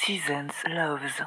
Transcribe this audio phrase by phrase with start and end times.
[0.00, 1.22] Seasons Loves.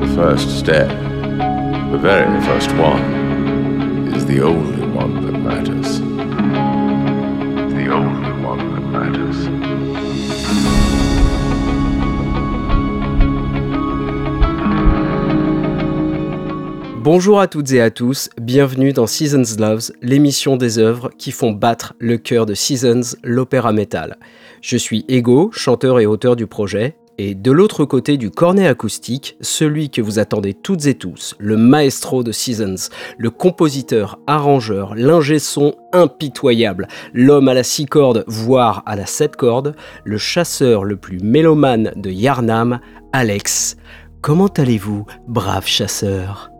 [0.00, 6.00] The first step, the very first one, is the only one that matters.
[7.74, 10.89] The only one that matters.
[17.12, 21.50] Bonjour à toutes et à tous, bienvenue dans Seasons Loves, l'émission des œuvres qui font
[21.50, 24.16] battre le cœur de Seasons, l'opéra metal.
[24.62, 29.36] Je suis Ego, chanteur et auteur du projet, et de l'autre côté du cornet acoustique,
[29.40, 35.40] celui que vous attendez toutes et tous, le maestro de Seasons, le compositeur, arrangeur, l'ingé
[35.40, 40.94] son impitoyable, l'homme à la six cordes, voire à la sept cordes, le chasseur le
[40.96, 42.78] plus mélomane de Yarnam,
[43.12, 43.76] Alex.
[44.20, 46.52] Comment allez-vous, brave chasseur?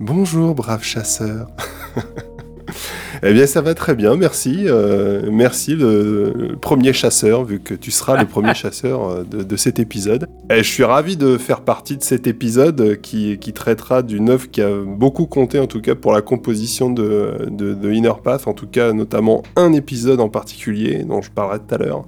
[0.00, 1.46] Bonjour, brave chasseur.
[3.22, 4.64] eh bien, ça va très bien, merci.
[4.66, 9.42] Euh, merci, le, le premier chasseur, vu que tu seras le premier chasseur euh, de,
[9.44, 10.26] de cet épisode.
[10.50, 14.30] Et je suis ravi de faire partie de cet épisode euh, qui, qui traitera d'une
[14.30, 18.12] œuvre qui a beaucoup compté, en tout cas, pour la composition de, de, de Inner
[18.22, 22.04] Path, en tout cas, notamment un épisode en particulier, dont je parlerai tout à l'heure.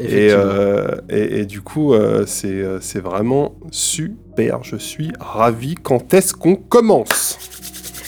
[0.00, 0.42] Et, Effectivement.
[0.44, 1.94] euh, et, et du coup,
[2.26, 4.16] c'est euh, c'est vraiment super.
[4.36, 5.76] Je suis ravi.
[5.76, 7.38] Quand est-ce qu'on commence?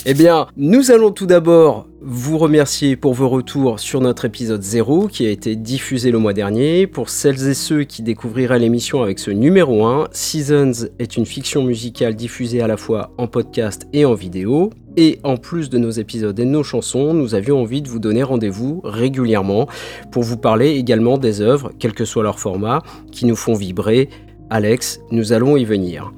[0.06, 5.08] Eh bien, nous allons tout d'abord vous remercier pour vos retours sur notre épisode 0
[5.08, 6.86] qui a été diffusé le mois dernier.
[6.86, 11.62] Pour celles et ceux qui découvriraient l'émission avec ce numéro 1, Seasons est une fiction
[11.62, 14.70] musicale diffusée à la fois en podcast et en vidéo.
[14.96, 17.98] Et en plus de nos épisodes et de nos chansons, nous avions envie de vous
[17.98, 19.68] donner rendez-vous régulièrement
[20.10, 24.08] pour vous parler également des œuvres, quel que soit leur format, qui nous font vibrer.
[24.50, 26.12] Alex, nous allons y venir.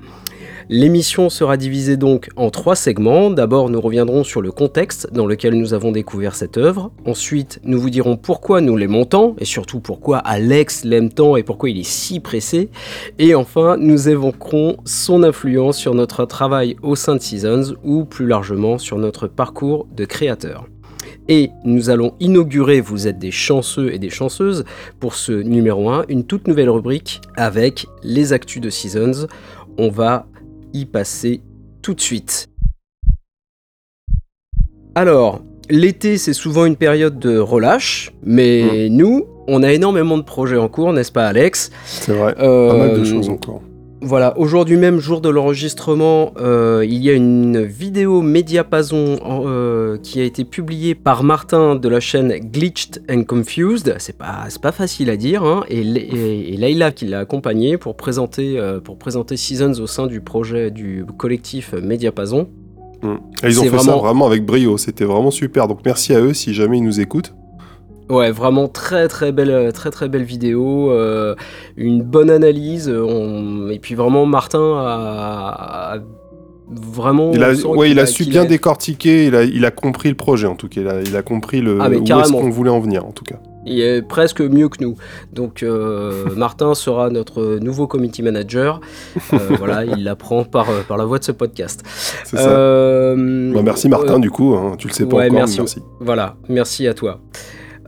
[0.71, 3.31] L'émission sera divisée donc en trois segments.
[3.31, 6.91] D'abord, nous reviendrons sur le contexte dans lequel nous avons découvert cette œuvre.
[7.06, 11.43] Ensuite, nous vous dirons pourquoi nous l'aimons tant, et surtout pourquoi Alex l'aime tant et
[11.43, 12.69] pourquoi il est si pressé.
[13.19, 18.27] Et enfin, nous évoquerons son influence sur notre travail au sein de Seasons, ou plus
[18.27, 20.67] largement sur notre parcours de créateur.
[21.28, 24.65] Et nous allons inaugurer, vous êtes des chanceux et des chanceuses,
[24.99, 29.27] pour ce numéro 1, une toute nouvelle rubrique avec les actus de Seasons.
[29.77, 30.27] On va
[30.72, 31.43] y passer
[31.83, 32.49] tout de suite.
[34.94, 40.56] Alors, l'été c'est souvent une période de relâche, mais nous, on a énormément de projets
[40.56, 41.71] en cours, n'est-ce pas Alex?
[41.84, 42.34] C'est vrai.
[42.41, 43.62] Euh, Pas mal de choses encore.
[44.00, 50.20] Voilà, aujourd'hui même, jour de l'enregistrement, euh, il y a une vidéo Mediapason euh, qui
[50.20, 53.97] a été publiée par Martin de la chaîne Glitched and Confused.
[53.98, 57.97] C'est pas, pas facile à dire, hein, et, et, et Layla qui l'a accompagné pour
[57.97, 62.48] présenter, euh, pour présenter Seasons au sein du projet du collectif Mediapason.
[63.03, 63.14] Mm.
[63.42, 65.66] Et ils ont fait ça vraiment avec brio, c'était vraiment super.
[65.66, 67.34] Donc merci à eux si jamais ils nous écoutent.
[68.10, 71.34] Ouais, vraiment très très belle, très très belle vidéo, euh,
[71.76, 75.98] une bonne analyse, euh, on- et puis vraiment Martin a, a
[76.70, 77.32] vraiment.
[77.34, 80.14] Il a, ouais, il a su qu'il bien décortiquer, il a, il a compris le
[80.14, 80.80] projet en tout cas.
[80.80, 83.24] Il a, il a compris le, Ah, où est-ce qu'on voulait en venir en tout
[83.24, 83.36] cas.
[83.66, 84.94] Il est presque mieux que nous.
[85.34, 88.80] Donc euh, Martin sera notre nouveau committee manager.
[89.34, 91.82] Euh, voilà, il l'apprend par, euh, par la voix de ce podcast.
[92.25, 92.48] C'est ça.
[92.48, 95.58] Euh, Bah, merci Martin euh, du coup, hein, tu le sais pas ouais, encore, merci.
[95.58, 95.82] merci.
[96.00, 97.20] Voilà, merci à toi.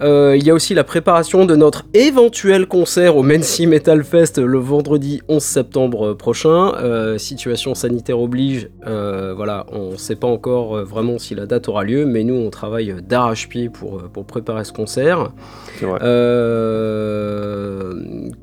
[0.03, 4.39] Euh, il y a aussi la préparation de notre éventuel concert au Mency Metal Fest
[4.39, 6.73] le vendredi 11 septembre prochain.
[6.77, 11.69] Euh, situation sanitaire oblige, euh, voilà, on ne sait pas encore vraiment si la date
[11.69, 15.33] aura lieu, mais nous on travaille d'arrache-pied pour, pour préparer ce concert.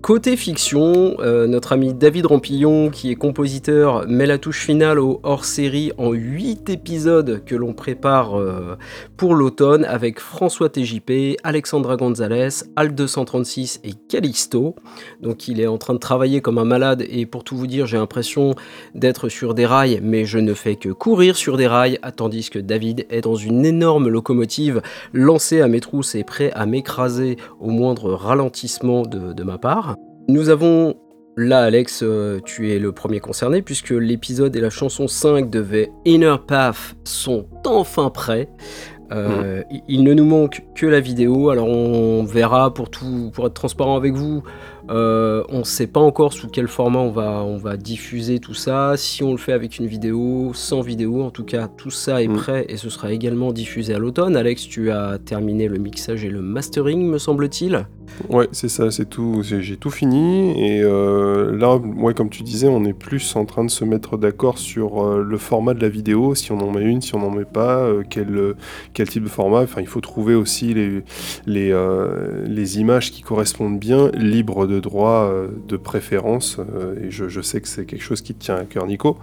[0.02, 5.92] Côté fiction, notre ami David Rampillon, qui est compositeur, met la touche finale au hors-série
[5.98, 8.40] en 8 épisodes que l'on prépare
[9.18, 14.76] pour l'automne avec François TJP, Alexandra Gonzalez, Al 236 et Calixto.
[15.22, 17.88] Donc il est en train de travailler comme un malade et pour tout vous dire,
[17.88, 18.54] j'ai l'impression
[18.96, 22.60] d'être sur des rails, mais je ne fais que courir sur des rails, tandis que
[22.60, 24.82] David est dans une énorme locomotive
[25.14, 29.96] lancée à mes trousses et prêt à m'écraser au moindre ralentissement de, ma part.
[30.28, 30.96] Nous avons
[31.40, 35.62] Là, Alex, euh, tu es le premier concerné puisque l'épisode et la chanson 5 de
[35.62, 38.50] The Inner Path sont enfin prêts.
[39.12, 43.48] Euh, il- Il ne nous manque que la vidéo, alors on verra pour tout, pour
[43.48, 44.44] être transparent avec vous.
[44.90, 48.54] euh, on ne sait pas encore sous quel format on va, on va diffuser tout
[48.54, 48.94] ça.
[48.96, 52.30] Si on le fait avec une vidéo, sans vidéo, en tout cas, tout ça est
[52.30, 52.36] Mm.
[52.38, 54.38] prêt et ce sera également diffusé à l'automne.
[54.38, 57.86] Alex, tu as terminé le mixage et le mastering, me semble-t-il.
[58.30, 59.42] Ouais, c'est ça, c'est tout.
[59.44, 63.64] J'ai tout fini et euh, là, ouais, comme tu disais, on est plus en train
[63.64, 66.84] de se mettre d'accord sur euh, le format de la vidéo, si on en met
[66.84, 68.56] une, si on n'en met pas, euh, quel,
[68.94, 69.62] quel type de format.
[69.62, 71.04] Enfin, il faut trouver aussi les,
[71.46, 71.74] les,
[72.46, 75.32] les images qui correspondent bien, libres de droit
[75.68, 76.60] de préférence.
[77.02, 79.18] et je, je sais que c'est quelque chose qui te tient à cœur, Nico.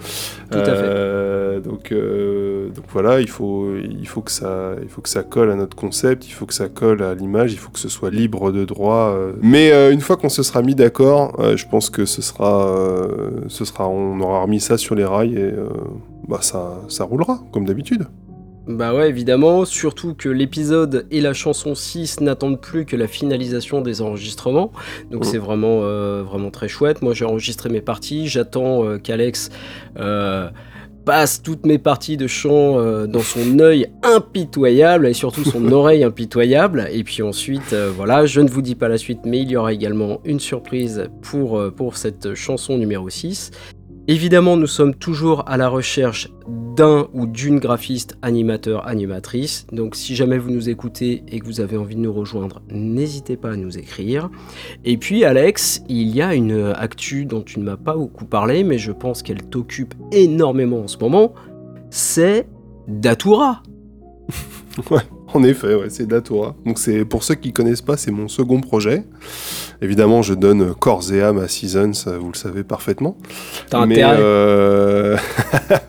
[0.51, 1.61] Tout à fait.
[1.61, 5.57] Donc, donc voilà, il faut, il, faut que ça, il faut que ça colle à
[5.57, 8.53] notre concept, il faut que ça colle à l'image, il faut que ce soit libre
[8.53, 8.74] de droit.
[8.81, 9.33] Euh.
[9.43, 12.67] Mais euh, une fois qu'on se sera mis d'accord, euh, je pense que ce sera,
[12.69, 15.69] euh, ce sera, on aura remis ça sur les rails et euh,
[16.29, 18.07] bah ça, ça roulera comme d'habitude.
[18.67, 23.83] Bah ouais, évidemment, surtout que l'épisode et la chanson 6 n'attendent plus que la finalisation
[23.83, 24.73] des enregistrements.
[25.11, 25.31] Donc Mhm.
[25.31, 27.03] c'est vraiment, euh, vraiment très chouette.
[27.03, 29.51] Moi j'ai enregistré mes parties, j'attends euh, qu'Alex
[29.99, 30.49] euh,
[31.05, 36.05] passe toutes mes parties de chant euh, dans son œil impitoyable et surtout son oreille
[36.05, 36.89] impitoyable.
[36.93, 39.57] Et puis ensuite, euh, voilà, je ne vous dis pas la suite, mais il y
[39.57, 43.51] aura également une surprise pour, euh, pour cette chanson numéro 6.
[44.07, 46.29] Évidemment, nous sommes toujours à la recherche
[46.77, 49.67] d'un ou d'une graphiste, animateur, animatrice.
[49.73, 53.39] Donc si jamais vous nous écoutez et que vous avez envie de nous rejoindre, n'hésitez
[53.39, 54.29] pas à nous écrire.
[54.85, 58.63] Et puis Alex, il y a une actu dont tu ne m'as pas beaucoup parlé,
[58.63, 61.33] mais je pense qu'elle t'occupe énormément en ce moment.
[61.89, 62.47] C'est
[62.87, 63.63] Datura.
[65.35, 66.55] En effet, ouais, c'est Datora.
[66.65, 69.03] Donc c'est pour ceux qui connaissent pas, c'est mon second projet.
[69.83, 73.17] Évidemment, je donne corps et âme à Seasons, euh, vous le savez parfaitement.
[73.69, 75.17] T'as mais, euh,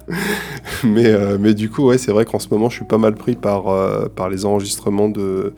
[0.84, 3.14] mais, euh, mais du coup, ouais, c'est vrai qu'en ce moment, je suis pas mal
[3.14, 5.54] pris par, euh, par les enregistrements de,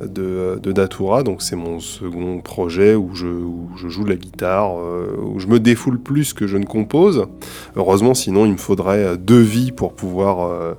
[0.00, 1.24] de, de Datura.
[1.24, 5.48] Donc, c'est mon second projet où je, où je joue de la guitare, où je
[5.48, 7.26] me défoule plus que je ne compose.
[7.74, 10.76] Heureusement, sinon, il me faudrait deux vies pour pouvoir,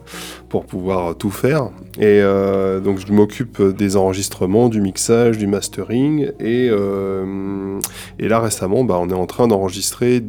[0.47, 1.69] pour pouvoir tout faire.
[1.97, 6.31] Et euh, donc, je m'occupe des enregistrements, du mixage, du mastering.
[6.39, 7.79] Et, euh,
[8.19, 10.21] et là, récemment, bah, on est en train d'enregistrer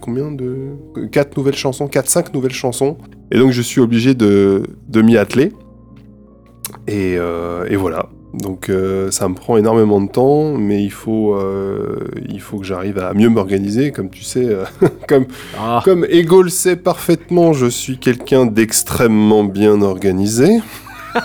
[0.00, 0.76] combien de
[1.12, 2.96] quatre nouvelles chansons, 4 5 nouvelles chansons.
[3.30, 5.52] Et donc je suis obligé de, de m'y atteler.
[6.88, 8.08] Et, euh, et voilà.
[8.32, 11.96] Donc euh, ça me prend énormément de temps, mais il faut, euh,
[12.28, 13.90] il faut que j'arrive à mieux m'organiser.
[13.90, 14.64] Comme tu sais, euh,
[15.08, 15.26] comme,
[15.58, 20.60] Ah, comme Ego le sait parfaitement, je suis quelqu'un d'extrêmement bien organisé.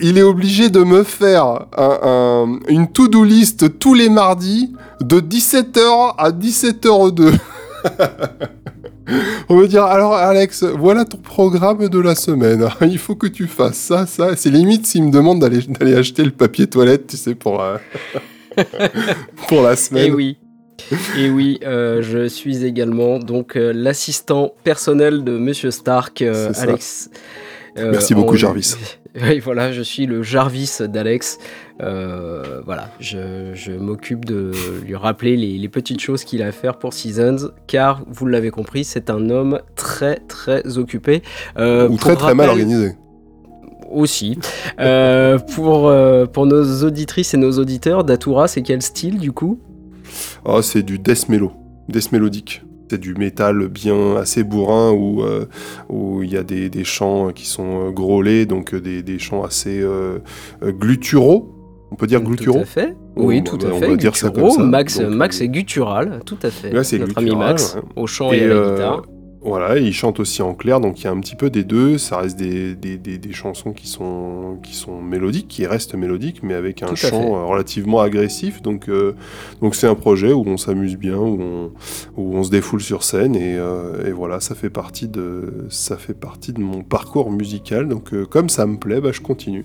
[0.00, 1.44] Il est obligé de me faire
[1.76, 7.32] un- un- une to-do list tous les mardis de 17h à 17h02.
[9.48, 12.68] On me dire alors Alex, voilà ton programme de la semaine.
[12.82, 14.36] Il faut que tu fasses ça, ça.
[14.36, 17.76] C'est limite s'il me demande d'aller d'aller acheter le papier toilette, tu sais, pour, euh,
[19.48, 20.06] pour la semaine.
[20.06, 20.36] et oui.
[21.18, 26.22] Et oui, euh, je suis également donc euh, l'assistant personnel de Monsieur Stark.
[26.22, 27.10] Alex.
[27.76, 28.74] Merci beaucoup, en- Jarvis.
[29.20, 31.38] Oui, voilà, je suis le Jarvis d'Alex.
[31.80, 34.50] Euh, voilà, je, je m'occupe de
[34.84, 38.50] lui rappeler les, les petites choses qu'il a à faire pour Seasons, car vous l'avez
[38.50, 41.22] compris, c'est un homme très très occupé.
[41.56, 42.92] Euh, Ou très très mal organisé.
[43.90, 44.38] Aussi.
[44.80, 49.60] Euh, pour, euh, pour nos auditrices et nos auditeurs, Datura, c'est quel style du coup?
[50.44, 51.52] Oh, c'est du death mellow,
[51.88, 52.62] death mélodique.
[52.90, 55.46] C'est du métal bien assez bourrin où euh,
[55.88, 59.82] où il y a des, des chants qui sont grôlés, donc des, des chants assez
[60.62, 61.54] gutturaux.
[61.90, 62.94] On peut dire Tout gutturaux à fait.
[63.16, 63.88] Oui, tout à on fait.
[63.88, 64.62] va dire ça comme ça.
[64.62, 66.70] Max, Donc, Max euh, est guttural, tout à fait.
[66.70, 67.82] Là, c'est Notre ami Max, ouais.
[67.96, 69.02] au chant et, à la euh, guitare.
[69.40, 71.96] Voilà, il chante aussi en clair, donc il y a un petit peu des deux.
[71.96, 76.42] Ça reste des, des, des- des chansons qui sont, qui sont mélodiques, qui restent mélodiques,
[76.42, 77.08] mais avec un Tout fait.
[77.10, 78.62] chant euh, relativement agressif.
[78.62, 79.14] Donc euh,
[79.62, 81.70] donc c'est un projet où on s'amuse bien, où on,
[82.16, 85.96] où on se défoule sur scène, et, euh, et voilà, ça fait partie de ça
[85.96, 87.88] fait partie de mon parcours musical.
[87.88, 89.64] Donc euh, comme ça me plaît, bah, je continue.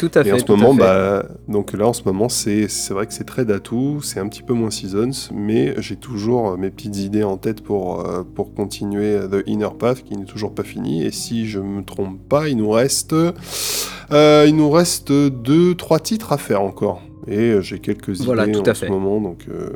[0.00, 0.30] Tout à fait.
[0.30, 3.44] Et en ce moment, bah, donc là, en ce moment, c'est vrai que c'est très
[3.44, 7.36] datou, c'est un petit peu moins seasons, mais j'ai toujours euh, mes petites idées en
[7.36, 11.04] tête pour, euh, pour continuer The Inner Path, qui n'est toujours pas fini.
[11.04, 15.98] Et si je me trompe pas, il nous reste, euh, il nous reste deux, trois
[15.98, 17.02] titres à faire encore.
[17.26, 19.68] Et euh, j'ai quelques Voilà, idées tout en ce moment, donc euh,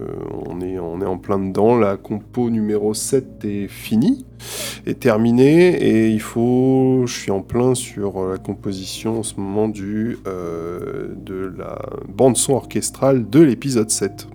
[0.47, 1.77] on, est, on est en plein dedans.
[1.77, 4.25] La compo numéro 7 est finie,
[4.87, 7.03] est terminée, et il faut.
[7.07, 12.55] Je suis en plein sur la composition en ce moment du, euh, de la bande-son
[12.55, 14.27] orchestrale de l'épisode 7.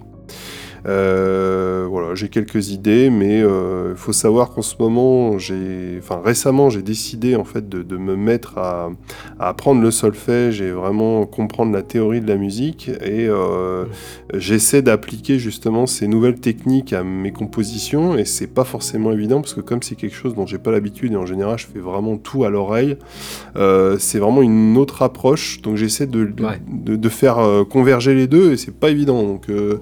[0.88, 6.70] Euh, voilà, j'ai quelques idées, mais il faut savoir qu'en ce moment, j'ai, enfin récemment,
[6.70, 8.92] j'ai décidé en fait de, me mettre à,
[9.40, 12.90] apprendre le solfège et vraiment comprendre la théorie de la musique.
[13.04, 13.30] Et
[14.34, 18.18] j'essaie d'appliquer justement ces nouvelles techniques à mes compositions.
[18.18, 21.14] Et c'est pas forcément évident parce que comme c'est quelque chose dont j'ai pas l'habitude
[21.14, 22.98] et en général je fais vraiment tout à l'oreille,
[23.56, 25.62] c'est vraiment une autre approche.
[25.62, 26.30] Donc j'essaie de,
[26.68, 29.24] de, faire euh, converger les deux et c'est pas évident.
[29.24, 29.80] Donc euh,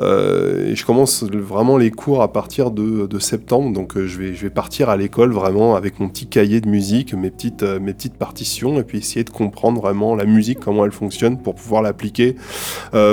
[0.00, 3.72] euh, et je commence vraiment les cours à partir de, septembre.
[3.72, 7.14] Donc je, vais, je vais partir à l'école vraiment avec mon petit cahier de musique,
[7.14, 10.92] mes petites, mes petites partitions et puis essayer de comprendre vraiment la musique, comment elle
[10.92, 12.36] fonctionne pour pouvoir l'appliquer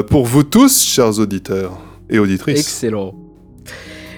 [0.10, 1.78] pour vous tous, chers auditeurs
[2.10, 2.60] et auditrices.
[2.60, 3.16] Excellent.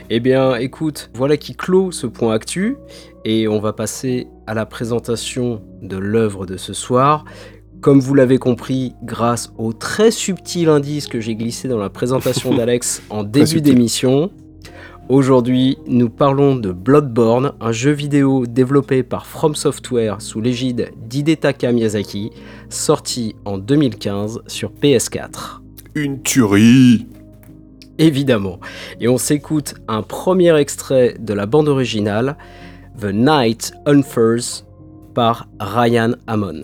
[0.10, 2.78] Eh bien, écoute, voilà qui clôt ce point actu
[3.26, 7.26] et on va passer à la présentation de l'œuvre de ce soir.
[7.88, 12.53] Comme vous l'avez compris, grâce au très subtil indice que j'ai glissé dans la présentation
[12.58, 14.29] d'Alex en début d'émission,
[15.08, 21.72] aujourd'hui nous parlons de Bloodborne, un jeu vidéo développé par From Software sous l'égide d'Hidetaka
[21.72, 22.32] Miyazaki,
[22.67, 25.62] sorti en 2015 sur PS4.
[25.96, 27.08] Une tuerie
[28.00, 28.60] Évidemment.
[29.00, 32.36] Et on s'écoute un premier extrait de la bande originale,
[33.00, 34.65] The Night Unfurs
[35.13, 36.63] par Ryan Amon.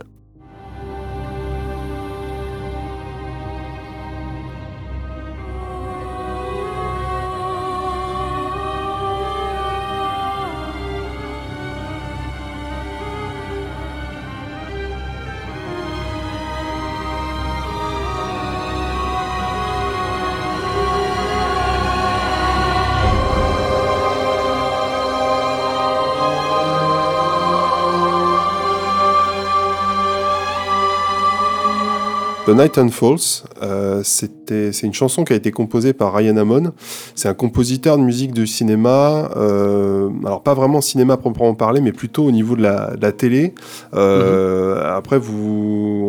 [32.46, 36.74] The Night and Falls, euh, c'est une chanson qui a été composée par Ryan Amon.
[37.16, 41.94] C'est un compositeur de musique de cinéma, euh, alors pas vraiment cinéma proprement parler, mais
[41.94, 43.54] plutôt au niveau de la, télé.
[43.94, 44.98] Euh, mhm.
[44.98, 46.06] Après, vous,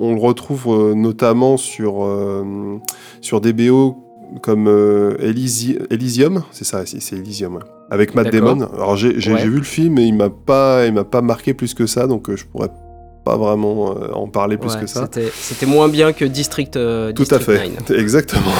[0.00, 2.08] on, le retrouve notamment sur,
[3.20, 3.96] sur des BO
[4.42, 4.68] comme
[5.18, 7.58] Elysium, c'est ça, c'est Elysium.
[7.90, 8.68] Avec Matt Damon.
[8.74, 11.86] Alors j'ai vu le film et il m'a pas, il m'a pas marqué plus que
[11.86, 12.70] ça, donc je pourrais
[13.28, 15.06] pas vraiment euh, en parler plus que ça.
[15.34, 18.52] C'était moins bien que District, euh, Tout à fait, exactement.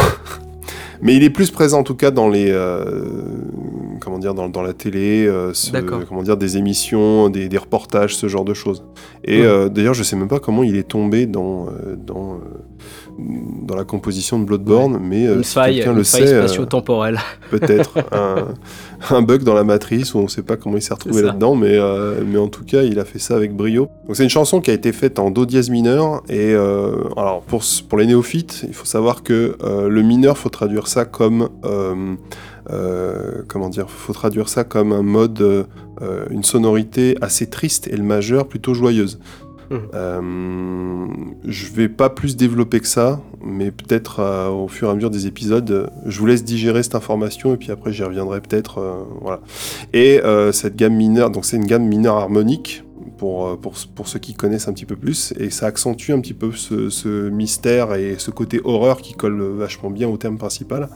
[1.01, 3.05] Mais il est plus présent en tout cas dans les euh,
[4.01, 5.31] comment dire dans, dans la télé,
[6.09, 8.85] comment dire des émissions, des, des, reportages, ce genre de choses.
[9.25, 12.41] Et d'ailleurs, je sais même pas comment il est tombé dans dans
[13.19, 17.19] dans la composition de Bloodborne, mais une si faille, quelqu'un le faille sait, spatio-temporelle.
[17.51, 18.49] peut-être un,
[19.11, 21.55] un, bug dans la matrice où on ne sait pas comment il s'est retrouvé là-dedans,
[21.55, 21.79] mais
[22.27, 23.89] mais en tout cas, il a fait ça avec brio.
[24.07, 27.43] Donc c'est une chanson qui a été faite en do dièse mineur et euh, alors
[27.43, 31.49] pour, pour les néophytes, il faut savoir que euh, le mineur faut traduire ça comme
[31.65, 35.67] euh, comment dire, faut traduire ça comme un mode,
[36.31, 39.19] une sonorité assez triste et le majeur plutôt joyeuse.
[39.71, 41.25] Mmh.
[41.45, 45.27] je vais pas plus développer que ça, mais peut-être au fur et à mesure des
[45.27, 49.07] épisodes, je vous laisse digérer cette information et puis après j'y reviendrai peut-être.
[49.21, 49.41] voilà.
[49.93, 50.21] Et
[50.53, 52.83] cette gamme mineure, donc c'est une gamme mineure harmonique
[53.19, 56.21] pour, euh, pour, pour, ceux qui connaissent un petit peu plus, et ça accentue un
[56.21, 60.39] petit peu ce, ce mystère et ce côté horreur qui colle vachement bien au thème
[60.39, 60.89] principal.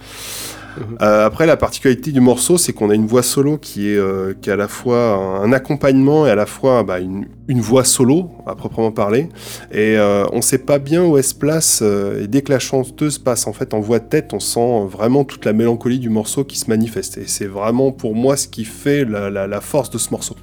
[1.00, 4.34] Euh, après, la particularité du morceau, c'est qu'on a une voix solo qui est, euh,
[4.40, 7.84] qui est à la fois un accompagnement et à la fois bah, une, une, voix
[7.84, 9.28] solo, à proprement parler.
[9.72, 11.82] Et on ne sait pas bien où elle se place.
[11.82, 15.24] et dès que la chanteuse passe en fait en voix de tête, on sent vraiment
[15.24, 17.18] toute la mélancolie du morceau qui se manifeste.
[17.18, 20.36] Et c'est vraiment pour moi ce qui fait la, la, la force de ce morceau.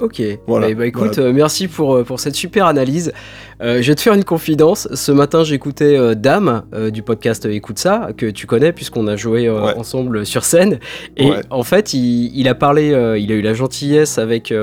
[0.00, 3.12] Ok, voilà, ben, écoute, euh, merci pour, euh, pour cette super analyse.
[3.60, 4.88] Euh, je vais te faire une confidence.
[4.94, 10.24] Ce matin, j'écoutais Dame du podcast Écoute ça, que tu connais puisqu'on a joué ensemble
[10.24, 10.78] sur scène.
[11.18, 12.88] Et en fait, il, il, a parlé,
[13.18, 14.54] il a eu la gentillesse avec,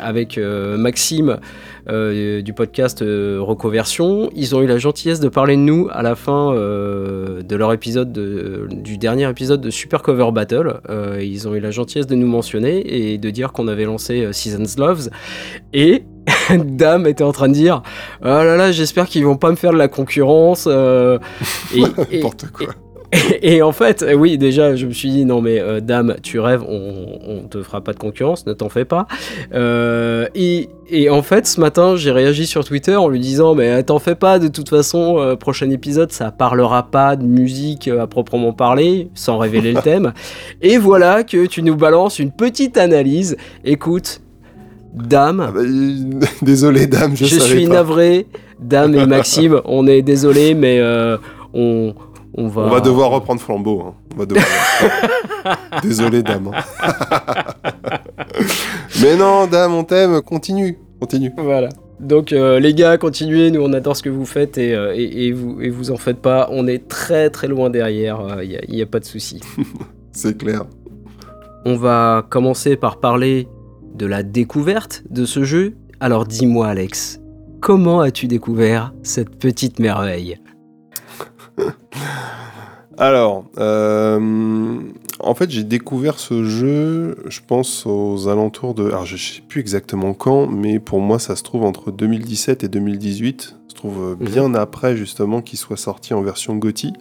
[0.00, 1.38] avec Maxime
[1.90, 4.30] euh, du podcast euh, Recoversion.
[4.34, 7.72] Ils ont eu la gentillesse de parler de nous à la fin euh, de leur
[7.72, 10.80] épisode, du dernier épisode de Super Cover Battle.
[11.20, 14.78] ils ont eu la gentillesse de nous mentionner et de dire qu'on avait lancé Seasons
[14.78, 15.08] Loves.
[15.72, 16.04] Et
[16.50, 17.82] Dame était en train de dire
[18.22, 20.66] Oh là là, j'espère qu'ils vont pas me faire de la concurrence.
[20.66, 21.80] et,
[22.12, 22.74] N'importe quoi.
[23.42, 26.62] Et, en fait, oui, déjà, je me suis dit, non, mais euh, dame, tu rêves,
[26.68, 29.06] on, on te fera pas de concurrence, ne t'en fais pas.
[29.54, 33.82] Euh, et, et, en fait, ce matin, j'ai réagi sur Twitter en lui disant, mais
[33.82, 38.06] t'en fais pas, de toute façon, euh, prochain épisode, ça parlera pas de musique à
[38.06, 40.12] proprement parler, sans révéler le thème.
[40.60, 43.36] Et voilà que tu nous balances une petite analyse.
[43.64, 44.20] Écoute,
[44.92, 45.46] Dame.
[45.48, 45.60] Ah bah,
[46.42, 48.26] désolé, Dame, je, je suis navré.
[48.60, 50.82] Dame et Maxime, on est désolé, mais
[51.54, 51.94] on,
[52.40, 52.62] On va...
[52.62, 53.80] On va devoir reprendre flambeau.
[53.82, 53.94] hein.
[54.14, 55.58] On va devoir reprendre.
[55.82, 56.50] Désolé, dame.
[56.54, 56.62] hein.
[59.02, 60.22] Mais non, dame, on t'aime.
[60.22, 60.78] Continue.
[61.00, 61.32] Continue.
[61.36, 61.68] Voilà.
[61.98, 65.26] Donc euh, les gars, continuez, nous on adore ce que vous faites et, euh, et,
[65.26, 68.82] et vous, et vous en faites pas, on est très très loin derrière, il n'y
[68.82, 69.40] a, pas de souci.
[70.12, 70.62] C'est clair.
[71.64, 73.48] On va commencer par parler
[73.96, 75.74] de la découverte de ce jeu.
[75.98, 77.18] Alors dis-moi Alex,
[77.60, 80.38] comment as-tu découvert cette petite merveille?
[82.98, 84.80] Alors, euh,
[85.20, 88.86] en fait, j'ai découvert ce jeu, je pense, aux alentours de.
[88.86, 92.68] Alors, je sais plus exactement quand, mais pour moi, ça se trouve entre 2017 et
[92.68, 93.42] 2018.
[93.42, 96.92] Ça se trouve bien après, justement, qu'il soit sorti en version GOTY.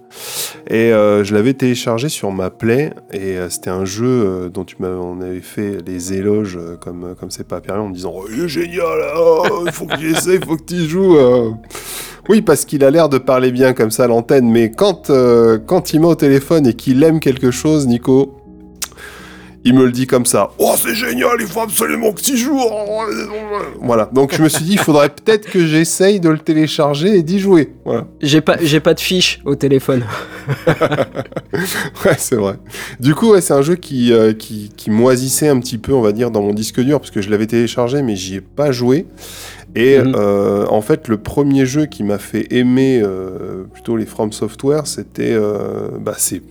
[0.70, 4.66] Et euh, je l'avais téléchargé sur ma Play, et euh, c'était un jeu euh, dont
[4.66, 7.96] tu m'avais, on avait fait les éloges, euh, comme comme c'est pas permis, en me
[7.96, 9.00] disant oh, il est génial,
[9.66, 11.18] il faut que j'essaie, il faut que tu joues.
[12.30, 15.58] Oui, parce qu'il a l'air de parler bien comme ça à l'antenne, mais quand, euh,
[15.66, 18.38] quand il m'a au téléphone et qu'il aime quelque chose, Nico,
[19.64, 20.52] il me le dit comme ça.
[20.60, 22.58] Oh, c'est génial, il faut absolument que tu joues.
[23.82, 27.24] Voilà, donc je me suis dit, il faudrait peut-être que j'essaye de le télécharger et
[27.24, 27.74] d'y jouer.
[27.84, 28.08] Voilà.
[28.22, 30.06] J'ai pas, j'ai pas de fiche au téléphone.
[32.06, 32.56] Ouais, c'est vrai.
[33.00, 36.02] Du coup, ouais, c'est un jeu qui, euh, qui, qui moisissait un petit peu, on
[36.02, 38.72] va dire, dans mon disque dur, parce que je l'avais téléchargé, mais j'y ai pas
[38.72, 39.08] joué.
[39.76, 40.14] Et Mhm.
[40.16, 44.88] euh, en fait, le premier jeu qui m'a fait aimer euh, plutôt les From Software,
[44.88, 46.42] c'était euh, bah, c'est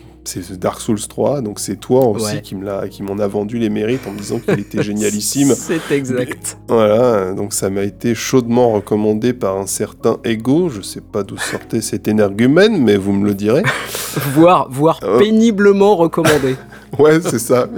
[0.59, 1.41] Dark Souls 3.
[1.41, 2.41] Donc c'est toi aussi Ouais.
[2.43, 5.55] qui m'en a vendu les mérites en me disant qu'il était génialissime.
[5.55, 6.59] C'est exact.
[6.69, 10.69] Voilà, donc ça m'a été chaudement recommandé par un certain Ego.
[10.69, 13.63] Je sais pas d'où sortait cet énergumène, mais vous me le direz.
[14.35, 16.57] voire, voire péniblement recommandé.
[17.01, 17.69] Ouais, c'est ça.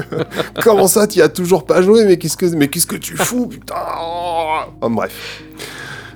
[0.63, 2.05] Comment ça, tu as toujours pas joué?
[2.05, 3.75] Mais qu'est-ce que, mais qu'est-ce que tu fous, putain?
[4.83, 5.43] Oh, Bref.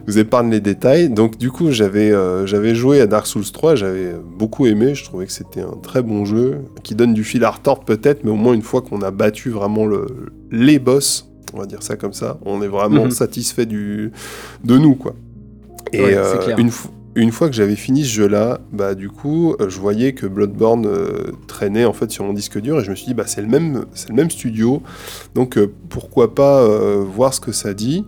[0.06, 1.08] Je vous épargne les détails.
[1.10, 4.96] Donc, du coup, j'avais, euh, j'avais joué à Dark Souls 3, j'avais beaucoup aimé.
[4.96, 8.24] Je trouvais que c'était un très bon jeu qui donne du fil à retordre, peut-être,
[8.24, 10.06] mais au moins une fois qu'on a battu vraiment le,
[10.50, 13.10] les boss, on va dire ça comme ça, on est vraiment Mhm.
[13.12, 14.10] satisfait du,
[14.64, 15.14] de nous, quoi.
[15.92, 16.58] Et Ouais, euh, clair.
[16.58, 20.14] une, fo- une fois que j'avais fini ce jeu-là, bah du coup, euh, je voyais
[20.14, 23.14] que Bloodborne euh, traînait en fait sur mon disque dur et je me suis dit
[23.14, 24.82] bah c'est le même, studio,
[25.34, 26.66] donc euh, pourquoi pas
[26.98, 28.04] voir ce que ça dit.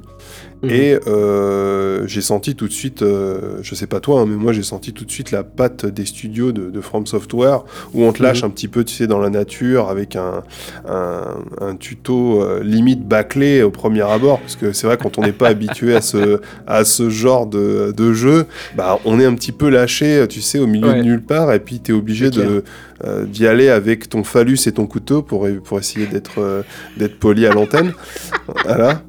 [0.65, 0.71] Mhm.
[0.71, 4.53] Et euh, j'ai senti tout de suite, euh, je sais pas toi, hein, mais moi
[4.53, 8.13] j'ai senti tout de suite la patte des studios de, de From Software où on
[8.13, 8.47] te lâche Mhm.
[8.49, 10.43] un petit peu, tu sais, dans la nature avec un,
[10.89, 11.23] un,
[11.61, 15.33] un tuto euh, limite bâclé au premier abord, parce que c'est vrai quand on n'est
[15.33, 18.47] pas habitué à ce, à ce genre de, de jeu,
[18.77, 20.99] bah on est un petit peu lâché, tu sais, au milieu Ouais.
[20.99, 22.63] de nulle part, et puis tu es obligé de
[23.05, 26.63] euh, d'y aller avec ton phallus et ton couteau pour, pour essayer d'être euh,
[26.97, 27.93] d'être poli à l'antenne.
[28.65, 29.03] voilà.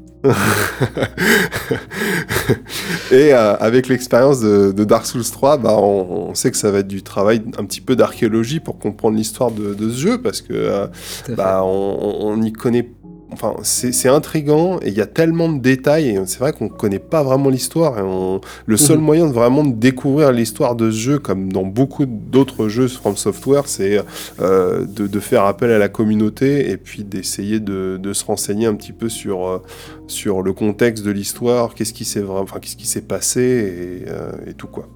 [3.11, 6.71] Et euh, avec l'expérience de, de Dark Souls 3, bah, on, on sait que ça
[6.71, 10.21] va être du travail un petit peu d'archéologie pour comprendre l'histoire de, de ce jeu,
[10.21, 10.87] parce que euh,
[11.29, 12.89] bah, on, on y connaît.
[13.35, 16.99] Enfin, c'est intriguant et il y a tellement de détails et c'est vrai qu'on connaît
[16.99, 17.93] pas vraiment l'histoire.
[18.03, 19.03] On- le seul Mhm.
[19.03, 23.17] moyen de vraiment de découvrir l'histoire de ce jeu, comme dans beaucoup d'autres jeux From
[23.17, 23.99] Software, c'est
[24.39, 28.67] euh, de, de faire appel à la communauté et puis d'essayer de, de se renseigner
[28.67, 29.61] un petit peu sur, euh,
[30.07, 32.59] sur le contexte de l'histoire, qu'est-ce qui s'est enfin,
[33.07, 34.87] passé et, euh, et tout quoi.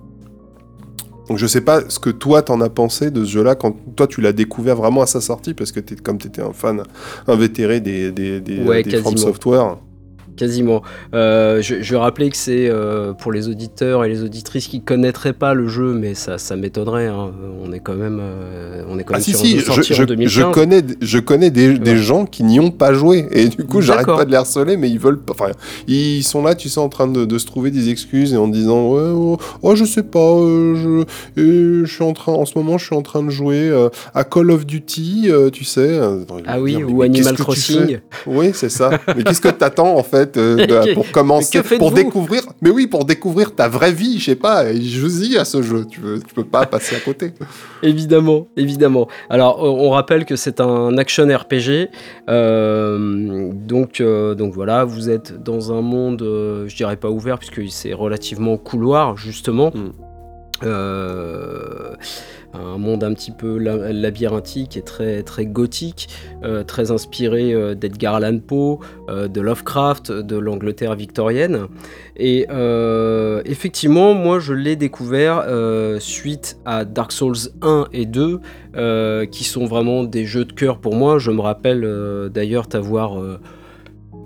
[1.30, 4.08] Donc je sais pas ce que toi t'en as pensé de ce jeu-là quand toi
[4.08, 6.84] tu l'as découvert vraiment à sa sortie parce que es, comme t'étais un fan
[7.28, 9.16] invétéré des, des, des, Ouais, des From.
[9.16, 9.78] Software.
[10.40, 10.82] Quasiment.
[11.14, 14.80] Euh, je, je vais rappeler que c'est euh, pour les auditeurs et les auditrices qui
[14.82, 17.08] connaîtraient pas le jeu, mais ça, ça m'étonnerait.
[17.08, 17.32] hein.
[17.62, 19.94] On est quand même, euh, on est quand Ah même si sur si, une je,
[19.94, 20.32] je- en 2015.
[20.34, 24.06] je connais, je connais des, gens qui n'y ont pas joué et du coup j'arrête
[24.06, 25.34] pas de les harceler mais ils veulent pas.
[25.34, 25.52] Enfin
[25.88, 28.48] ils sont là tu sais en train de, de se trouver des excuses et en
[28.48, 31.04] disant ouais oh, oh, je sais pas euh,
[31.36, 33.70] je, je suis en train en ce moment je suis en train de jouer
[34.14, 36.00] à Call of Duty tu sais.
[36.46, 38.00] Ah oui, dire, ou mais Animal tu Crossing.
[38.26, 38.92] Oui, c'est ça.
[39.16, 40.29] Mais qu'est-ce que t'attends en fait?
[40.38, 44.36] Euh, de- pour commencer, pour découvrir Mais oui, pour découvrir ta vraie vie, je sais
[44.36, 44.72] pas.
[44.74, 45.86] Joue-y à ce jeu.
[45.90, 47.34] Tu, veux, tu peux pas passer à côté.
[47.84, 49.08] Évidemment, évidemment.
[49.30, 51.90] Alors, on on rappelle que c'est un action RPG.
[52.30, 57.40] euh, donc, euh, donc voilà, vous êtes dans un monde, euh, je dirais pas ouvert,
[57.40, 59.72] puisque c'est relativement couloir, justement.
[59.74, 59.92] Mm.
[60.64, 61.96] Euh,
[62.54, 66.08] un monde un petit peu la- labyrinthique et très, très gothique,
[66.44, 71.68] euh, très inspiré euh, d'Edgar Allan Poe, euh, de Lovecraft, de l'Angleterre victorienne.
[72.18, 72.48] Et
[73.46, 75.46] effectivement, moi je l'ai découvert
[76.00, 78.40] suite à Dark Souls 1 et 2,
[78.76, 81.18] euh, qui sont vraiment des jeux de cœur pour moi.
[81.20, 81.88] Je me rappelle
[82.34, 83.14] d'ailleurs t'avoir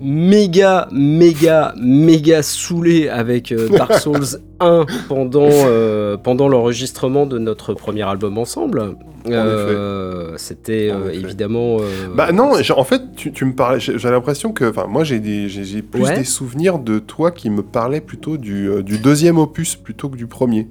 [0.01, 7.73] méga, méga, méga saoulé avec euh, Dark Souls 1 pendant, euh, pendant l'enregistrement de notre
[7.73, 8.95] premier album ensemble.
[9.29, 11.77] Euh, C'était En euh, évidemment.
[12.15, 13.79] Bah non, en fait, tu, tu me parlais.
[13.79, 16.17] J'ai l'impression que, enfin, moi, j'ai plus Ouais.
[16.17, 20.27] des souvenirs de toi qui me parlaient plutôt du, du deuxième opus plutôt que du
[20.27, 20.67] premier.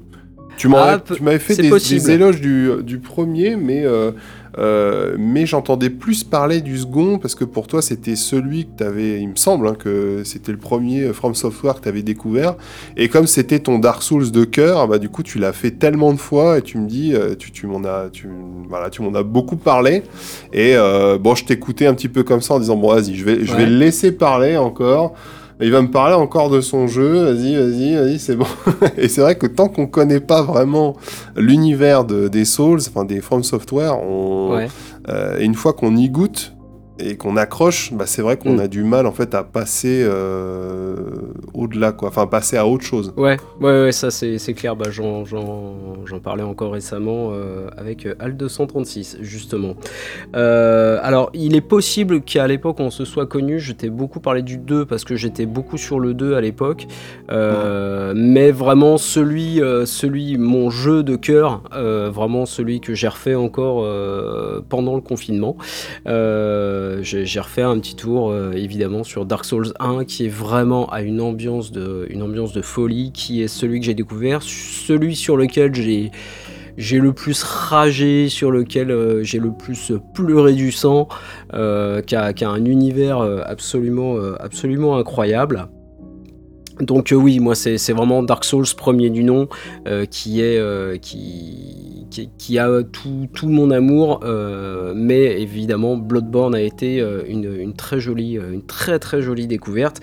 [0.59, 3.85] Tu Ah, m'avais fait des, éloges du, du premier, mais
[4.59, 8.85] euh, mais j'entendais plus parler du second parce que pour toi, c'était celui que tu
[8.85, 12.03] avais, il me semble, hein, que c'était le premier euh, From Software que tu avais
[12.03, 12.55] découvert.
[12.97, 16.13] Et comme c'était ton Dark Souls de cœur, bah du coup, tu l'as fait tellement
[16.13, 18.29] de fois et tu me dis, euh, tu, tu m'en as, tu,
[18.69, 20.03] voilà, tu m'en as beaucoup parlé.
[20.53, 23.25] Et euh, bon, je t'écoutais un petit peu comme ça en disant bon, vas-y, je
[23.25, 25.15] vais, je vais le laisser parler encore.
[25.63, 27.25] Il va me parler encore de son jeu.
[27.33, 28.47] Vas-y, vas-y, vas-y, c'est bon.
[28.97, 30.97] et c'est vrai que tant qu'on connaît pas vraiment
[31.37, 34.69] l'univers de- des Souls, enfin des From Software, on, ouais.
[35.09, 36.53] euh, et une fois qu'on y goûte
[36.99, 38.61] et qu'on accroche, bah, c'est vrai qu'on Mm.
[38.61, 40.97] a du mal en fait à passer euh,
[41.55, 42.09] au-delà, quoi.
[42.09, 43.13] Enfin, passer à autre chose.
[43.17, 44.77] Ouais, ouais, ouais, ça c'est clair.
[44.77, 45.25] Bah, J'en
[46.23, 49.75] parlais encore récemment euh, avec euh, Al 236, justement.
[50.37, 53.59] Euh, alors, il est possible qu'à l'époque on se soit connu.
[53.59, 56.87] Je t'ai beaucoup parlé du 2 parce que j'étais beaucoup sur le 2 à l'époque.
[58.15, 63.87] Mais vraiment, celui, celui, mon jeu de cœur, vraiment celui que j'ai refait encore
[64.69, 65.57] pendant le confinement.
[66.07, 70.29] Euh, j'ai j'ai refait un petit tour euh, évidemment sur Dark Souls 1 qui est
[70.29, 74.43] vraiment à une ambiance de, une ambiance de folie, qui est celui que j'ai découvert,
[74.43, 80.73] celui sur lequel j'ai le plus ragé, sur lequel euh, j'ai le plus pleuré du
[80.73, 81.09] sang,
[81.55, 85.69] euh, qui, a, a un univers euh, absolument, euh, absolument incroyable.
[86.81, 89.49] Donc euh, oui, moi c'est vraiment Dark Souls premier du nom
[89.87, 91.92] euh, qui est euh, qui,
[92.39, 98.39] qui, a tout, mon amour, euh, mais évidemment Bloodborne a été euh, une, très jolie,
[98.39, 100.01] euh, très très jolie découverte.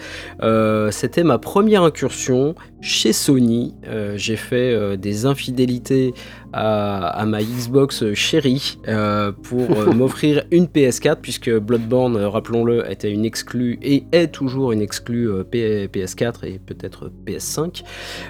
[0.92, 3.74] C'était ma première incursion chez Sony.
[3.88, 6.14] Euh, J'ai fait euh, des infidélités
[6.54, 13.12] à, à ma Xbox chérie euh, pour euh, m'offrir une PS4 puisque Bloodborne, rappelons-le, était
[13.12, 17.84] une exclue et est toujours une exclue euh, P- PS4 et peut-être PS5.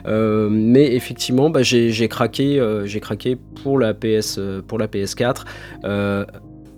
[0.07, 5.43] Euh, mais effectivement, bah, j'ai craqué, j'ai craqué pour la PS, pour la PS4
[5.85, 6.25] euh,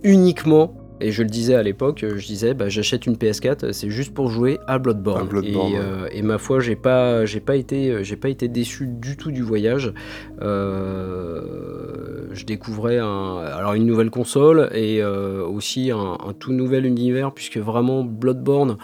[0.03, 0.75] uniquement.
[1.01, 4.13] Et je le disais à l'époque, je disais, bah, j'achète une PS4, euh, c'est juste
[4.13, 5.21] pour jouer à Bloodborne.
[5.21, 5.83] À Bloodborne, et, ouais.
[5.83, 9.17] euh, et ma foi, j'ai pas, j'ai pas été, euh, j'ai pas été déçu du
[9.17, 9.93] tout du voyage.
[10.41, 16.85] Euh, je découvrais un, alors une nouvelle console et euh, aussi un, un tout nouvel
[16.85, 18.77] univers puisque vraiment Bloodborne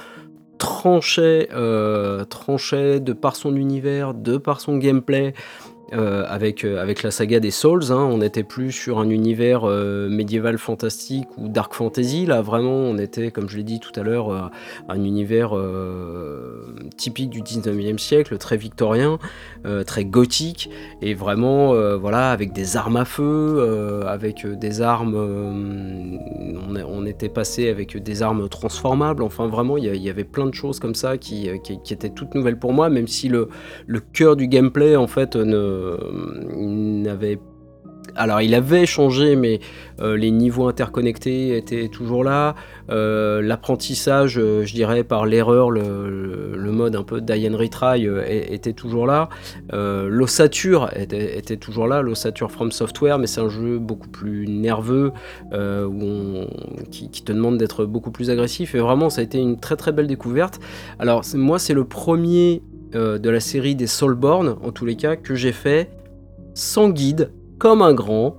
[0.58, 1.50] tranchait,
[2.30, 5.34] tranchait de par son univers, de par son gameplay.
[5.94, 8.10] Euh, avec, euh, avec la saga des Souls, hein.
[8.12, 12.98] on n'était plus sur un univers euh, médiéval fantastique ou dark fantasy, là vraiment on
[12.98, 14.52] était, comme je l'ai dit tout à l'heure,
[14.90, 15.54] un univers
[16.98, 19.18] typique du 19e siècle, très victorien,
[19.86, 20.70] très gothique,
[21.02, 27.96] et vraiment voilà avec des armes à feu, avec des armes, on, était passé avec
[27.96, 31.80] des armes transformables, enfin vraiment il y, avait plein de choses comme ça qui, qui,
[31.82, 33.48] qui étaient toutes nouvelles pour moi, même si le,
[33.86, 35.77] le cœur du gameplay en fait ne
[36.48, 37.40] n'avait
[38.16, 39.60] alors il avait changé, mais
[40.02, 42.56] euh, les niveaux interconnectés étaient toujours là.
[42.90, 48.24] Euh, L'apprentissage, euh, je dirais par l'erreur, le, mode un peu die and retry euh,
[48.28, 49.30] était toujours là.
[49.74, 55.12] Euh, L'ossature était, toujours là, l'ossature From Software, mais c'est un jeu beaucoup plus nerveux
[55.54, 56.46] euh, où
[56.92, 58.76] qui, qui te demande d'être beaucoup plus agressif.
[58.76, 60.60] Et vraiment, ça a été une très très belle découverte.
[61.00, 62.62] Alors moi, c'est le premier
[62.96, 65.90] euh, de la série des Soulborn, en tous les cas, que j'ai fait
[66.54, 68.38] sans guide, comme un grand.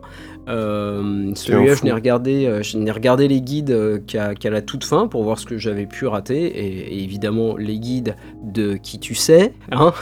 [0.48, 1.84] Euh, Celui-là, je fou.
[1.84, 5.38] n'ai regardé, euh, je n'ai regardé les guides euh, qu'à la toute fin pour voir
[5.38, 9.92] ce que j'avais pu rater, et, et évidemment les guides de qui tu sais, hein.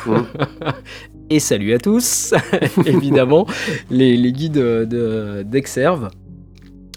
[1.31, 2.33] et salut à tous,
[2.87, 3.47] évidemment
[3.91, 6.11] les, les guides de d'Exerve.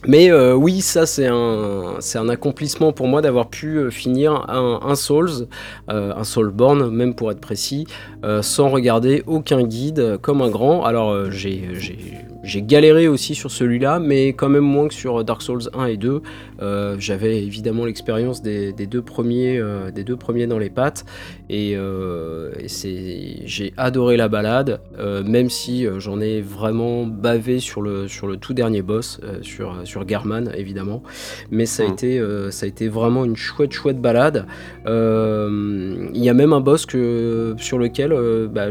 [0.07, 5.47] Mais euh, oui, ça c'est un, accomplissement pour moi d'avoir pu euh, finir un, Souls,
[5.89, 7.85] euh, un Soulborn même pour être précis,
[8.41, 10.85] sans regarder aucun guide comme un grand.
[10.85, 11.97] Alors j'ai, j'ai,
[12.43, 15.97] j'ai galéré aussi sur celui-là, mais quand même moins que sur Dark Souls 1 et
[15.97, 16.21] 2.
[16.61, 21.05] Euh, j'avais évidemment l'expérience des, des deux premiers, euh, des deux premiers dans les pattes,
[21.49, 24.81] et, euh, et c'est, j'ai adoré la balade,
[25.25, 30.05] même si j'en ai vraiment bavé sur le, sur le tout dernier boss, sur, sur
[30.05, 31.03] Garman évidemment.
[31.51, 31.91] Mais ça a, Mm.
[31.93, 34.45] été, ça a été vraiment une chouette, chouette balade.
[34.85, 38.13] Il y a même un boss que, sur lequel,
[38.51, 38.67] bah,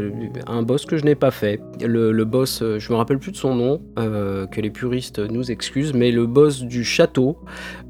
[0.47, 1.59] un boss que je n'ai pas fait.
[1.81, 5.93] Le, le boss, je me rappelle plus de son nom, que les puristes nous excusent,
[5.93, 7.37] mais le boss du château.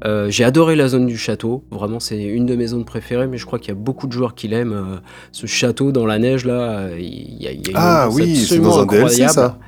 [0.04, 3.38] Euh, J'ai adoré la zone du château, vraiment c'est une de mes zones préférées, mais
[3.38, 4.72] je crois qu'il y a beaucoup de joueurs qui l'aiment.
[4.72, 4.96] euh,
[5.32, 8.08] ce château dans la neige là, euh, il y a, il y a une Ah
[8.10, 9.32] oui, c'est dans un DLC incroyable.
[9.32, 9.58] ça.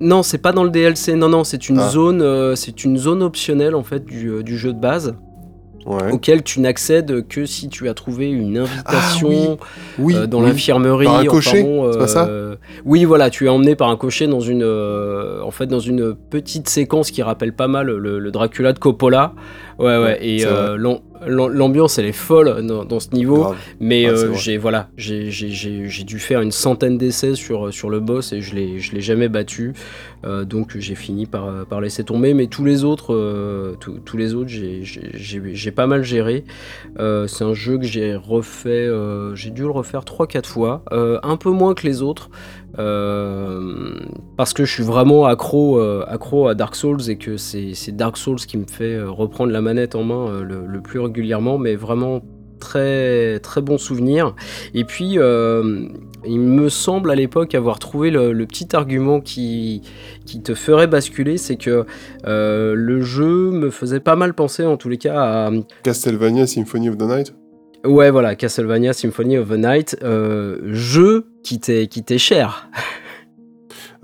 [0.00, 1.88] Non, c'est pas dans le DLC, non, non, c'est une Ah.
[1.88, 5.14] zone, euh, c'est une zone optionnelle en fait du, du jeu de base,
[5.86, 6.12] Ouais.
[6.12, 9.58] auquel tu n'accèdes que si tu as trouvé une invitation
[9.98, 10.48] Oui, euh, dans oui.
[10.48, 11.04] l'infirmerie.
[11.04, 13.90] Par un enfin cocher, bon, c'est pas ça euh, Oui, voilà, tu es emmené par
[13.90, 17.88] un cocher dans une, euh, en fait, dans une petite séquence qui rappelle pas mal
[17.88, 19.34] le, le Dracula de Coppola.
[19.78, 20.76] Ouais, ouais, et euh,
[21.26, 23.36] l'ambiance elle est folle dans, dans ce niveau.
[23.38, 23.56] Grave.
[23.80, 28.40] Mais Ouais, euh, j'ai voilà, dû faire une centaine d'essais sur, sur le boss et
[28.40, 29.72] je l'ai jamais battu.
[30.24, 32.34] Euh, donc j'ai fini par, par laisser tomber.
[32.34, 36.44] Mais tous les autres, euh, tous- les autres, j'ai- pas mal géré.
[37.00, 41.18] Euh, c'est un jeu que j'ai refait, euh, j'ai dû le refaire 3-4 fois, euh,
[41.22, 42.30] un peu moins que les autres.
[42.78, 44.00] Euh,
[44.36, 48.16] parce que je suis vraiment accro, euh, accro à Dark Souls et que c'est Dark
[48.16, 52.20] Souls qui me fait euh, reprendre la manette en main le, plus régulièrement, mais vraiment
[52.60, 54.34] très très bon souvenir.
[54.74, 55.18] Et puis
[56.26, 59.82] il me semble à l'époque avoir trouvé le, le petit argument qui,
[60.26, 61.86] qui te ferait basculer, c'est que
[62.24, 65.50] le jeu me faisait pas mal penser en tous les cas à,
[65.82, 67.34] Castlevania Symphony of the Night.
[67.84, 72.70] Ouais, voilà, Castlevania Symphony of the Night, euh, jeu qui t'est cher.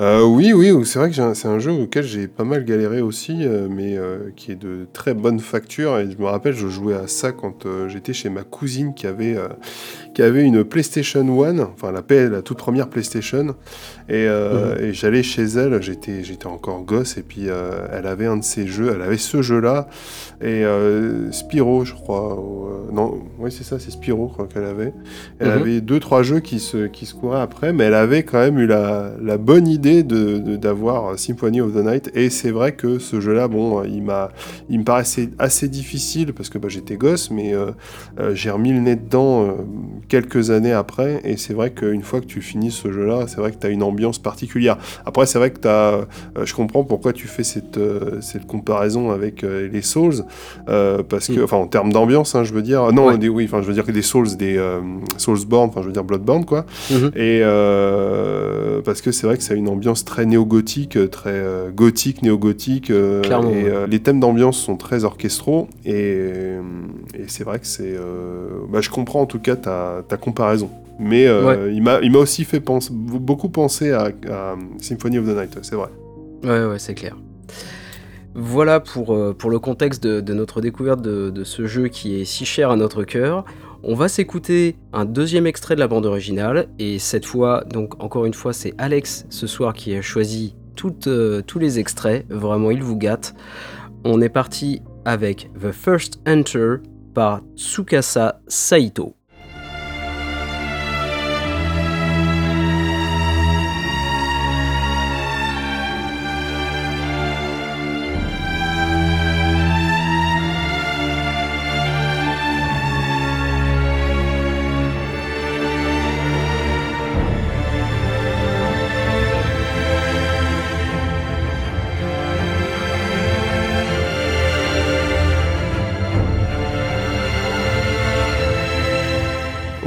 [0.00, 3.44] Euh, oui, oui, c'est vrai que c'est un jeu auquel j'ai pas mal galéré aussi,
[3.44, 5.98] euh, mais euh, qui est de très bonne facture.
[5.98, 9.06] Et je me rappelle, je jouais à ça quand euh, j'étais chez ma cousine qui
[9.06, 9.36] avait,
[10.14, 13.48] qui avait une PlayStation 1, enfin la, P- la toute première PlayStation.
[14.08, 17.48] Et, euh, et j'allais chez elle, j'étais, j'étais encore gosse, et puis
[17.92, 19.86] elle avait un de ces jeux, elle avait ce jeu-là,
[20.42, 20.64] et
[21.30, 22.36] Spyro, je crois.
[22.40, 24.94] ou, non, oui, c'est ça, c'est Spyro, je crois qu'elle avait.
[25.38, 25.52] Elle Mhm.
[25.60, 28.58] avait deux, trois jeux qui se, qui se couraient après, mais elle avait quand même
[28.58, 32.10] eu la, la bonne idée de, de- d'avoir Symphony of the Night.
[32.14, 34.30] Et c'est vrai que ce jeu-là, bon, il, m'a,
[34.68, 37.70] il me paraissait assez difficile parce que bah, j'étais gosse, mais euh,
[38.18, 39.50] euh, j'ai remis le nez dedans euh,
[40.08, 41.20] quelques années après.
[41.24, 43.70] Et c'est vrai qu'une fois que tu finis ce jeu-là, c'est vrai que tu as
[43.70, 44.76] une ambiance particulière.
[45.06, 46.02] Après, c'est vrai que euh,
[46.44, 50.24] je comprends pourquoi tu fais cette, euh, cette comparaison avec euh, les Souls,
[50.68, 51.44] euh, parce que, Mm.
[51.44, 53.18] enfin, en termes d'ambiance, hein, je veux dire, non, Ouais.
[53.18, 54.80] des- oui, enfin, je veux dire que des Souls, des euh,
[55.16, 56.64] Soulsborne, enfin, je veux dire Bloodborne, quoi.
[56.90, 57.10] Mhm.
[57.16, 61.32] Et euh, parce que c'est vrai que ça a une ambiance très néo-gothique, euh, très
[61.32, 62.90] euh, gothique, néo-gothique.
[62.90, 63.86] euh, Clairement, et ouais.
[63.88, 65.68] les thèmes d'ambiance sont très orchestraux.
[65.84, 66.20] Et,
[67.14, 67.96] et c'est vrai que c'est.
[68.70, 70.70] bah, je comprends en tout cas ta, ta comparaison.
[70.98, 75.26] Mais euh, il m'a il m'a aussi fait penser, beaucoup penser à, à Symphony of
[75.26, 75.88] the Night, c'est vrai.
[76.44, 77.16] Ouais, ouais, c'est clair.
[78.34, 82.24] Voilà pour, pour le contexte de, de notre découverte de, de ce jeu qui est
[82.24, 83.44] si cher à notre cœur.
[83.82, 88.26] On va s'écouter un deuxième extrait de la bande originale, et cette fois, donc encore
[88.26, 90.54] une fois, c'est Alex ce soir qui a choisi
[91.06, 92.26] euh, tous les extraits.
[92.28, 93.34] Vraiment, il vous gâte.
[94.04, 96.76] On est parti avec The First Enter
[97.14, 99.14] par Tsukasa Saito.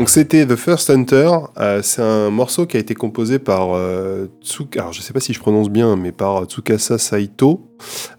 [0.04, 4.26] Donc c'était The First Hunter, euh, c'est un morceau qui a été composé par euh,
[4.44, 7.70] Tsuka, alors je sais pas si je prononce bien, mais par Tsukasa Saito.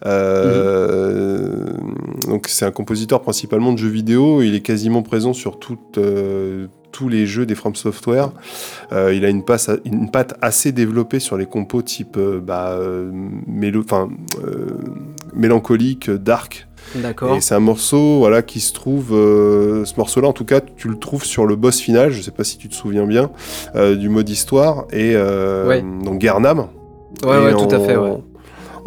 [0.03, 1.63] Euh,
[2.27, 6.65] Donc c'est un compositeur principalement de jeux vidéo, il est quasiment présent sur toute, euh,
[6.91, 8.31] tous les jeux des From Software.
[8.91, 12.69] Euh, il a une, passe, une patte assez développée sur les compos type euh, bah,
[12.79, 13.11] euh,
[13.47, 14.09] mélo- enfin,
[14.43, 14.69] euh,
[15.35, 16.67] mélancolique, dark.
[16.93, 20.61] D'accord Et c'est un morceau voilà, qui se trouve, euh, ce morceau-là en tout cas,
[20.61, 23.31] tu le trouves sur le boss final, je sais pas si tu te souviens bien,
[23.75, 25.83] euh, du mode histoire, et euh, Ouais.
[26.03, 26.67] donc Gernam.
[27.23, 28.17] Ouais, Et ouais, tout à fait, ouais.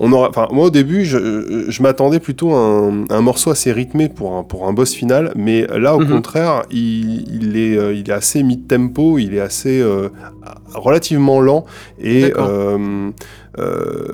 [0.00, 4.08] On aura, moi au début, je, je m'attendais plutôt à un, un morceau assez rythmé
[4.08, 6.08] pour un, pour un boss final, mais là au Mhm.
[6.08, 10.08] contraire, il, il est, il est assez mid-tempo, il est assez euh,
[10.72, 11.64] relativement lent
[11.98, 13.11] et euh,
[13.58, 14.04] euh,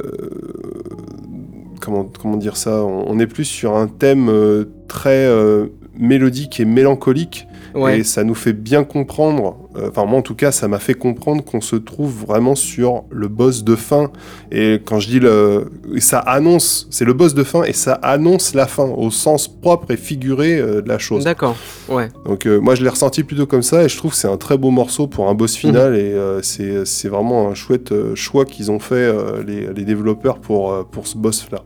[1.84, 5.66] comment, dire ça on, on est plus sur un thème euh, très euh,
[5.98, 7.46] mélodique et mélancolique.
[7.74, 7.98] Ouais.
[7.98, 10.94] Et ça nous fait bien comprendre, euh, enfin moi en tout cas ça m'a fait
[10.94, 14.12] comprendre qu'on se trouve vraiment sur le boss de fin.
[14.52, 15.72] Et quand je dis le...
[15.98, 19.90] ça annonce, c'est le boss de fin et ça annonce la fin au sens propre
[19.90, 21.24] et figuré euh, de la chose.
[21.24, 21.56] D'accord.
[21.88, 22.10] Ouais.
[22.26, 24.36] Donc euh, moi je l'ai ressenti plutôt comme ça et je trouve que c'est un
[24.36, 28.44] très beau morceau pour un boss final et euh, c'est c'est vraiment un chouette choix
[28.44, 29.12] qu'ils ont fait
[29.44, 31.64] les, les développeurs pour, pour ce boss là.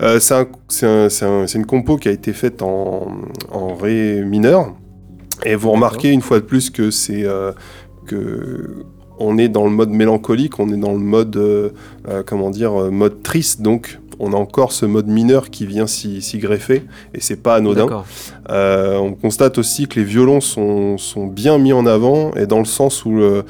[0.00, 3.08] Euh, c'est un- une compo qui a été faite en,
[3.50, 4.72] en ré mineur.
[5.44, 7.52] Et vous remarquez une fois de plus que c'est euh,
[8.06, 8.84] que
[9.18, 11.70] on est dans le mode mélancolique, on est dans le mode euh,
[12.26, 13.60] comment dire mode triste.
[13.62, 16.82] Donc on a encore ce mode mineur qui vient s'y greffer.
[17.14, 17.86] Et c'est pas anodin.
[18.48, 22.64] On constate aussi que les violons sont, sont bien mis en avant et dans le
[22.64, 23.44] sens où le-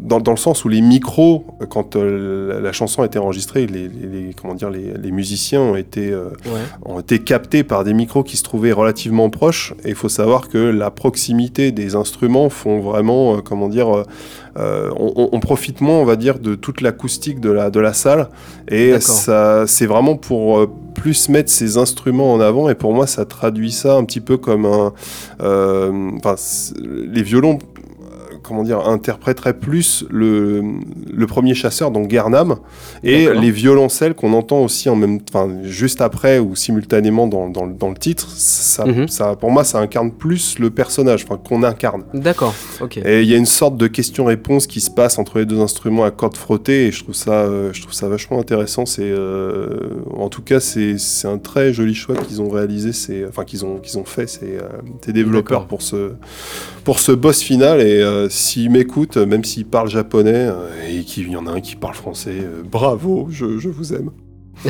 [0.00, 3.88] dans, dans le sens où les micros, quand euh, la, chanson a été enregistrée, les,
[3.88, 6.60] les- les- comment dire, les, les musiciens ont été, euh, Ouais.
[6.84, 9.74] ont été captés par des micros qui se trouvaient relativement proches.
[9.84, 14.04] Et il faut savoir que la proximité des instruments font vraiment, euh, comment dire,
[14.56, 18.28] on, profite moins, on va dire, de toute l'acoustique de la, de la salle.
[18.68, 22.68] Et ça, c'est vraiment pour plus mettre ces instruments en avant.
[22.68, 24.92] Et pour moi, ça traduit ça un petit peu comme un,
[26.16, 26.34] enfin,
[26.84, 27.58] les violons.
[28.48, 30.62] Comment dire, interpréteraient plus le,
[31.12, 32.56] le premier chasseur, donc Gernam,
[33.04, 37.66] et les violoncelles qu'on entend aussi en même, enfin, juste après ou simultanément dans, dans,
[37.66, 39.06] le- dans le titre, ça, Mhm.
[39.08, 42.04] ça, pour moi, ça incarne plus le personnage, enfin, qu'on incarne.
[42.14, 42.54] D'accord.
[42.80, 42.96] Ok.
[42.96, 46.04] Et il y a une sorte de question-réponse qui se passe entre les deux instruments
[46.04, 48.86] à cordes frottées, et je trouve ça, euh, je trouve ça vachement intéressant.
[48.86, 49.68] C'est, euh,
[50.16, 53.76] en tout cas, c'est, un très joli choix qu'ils ont réalisé, c'est, enfin qu'ils ont,
[53.76, 56.12] qu'ils ont fait ces, euh, développeurs pour ce,
[56.84, 57.80] pour ce boss final.
[57.80, 61.60] Et euh, s'ils m'écoutent, même s'ils parlent japonais euh, et qu'il y en a un
[61.60, 64.10] qui parle français, euh, bravo, je, je vous aime.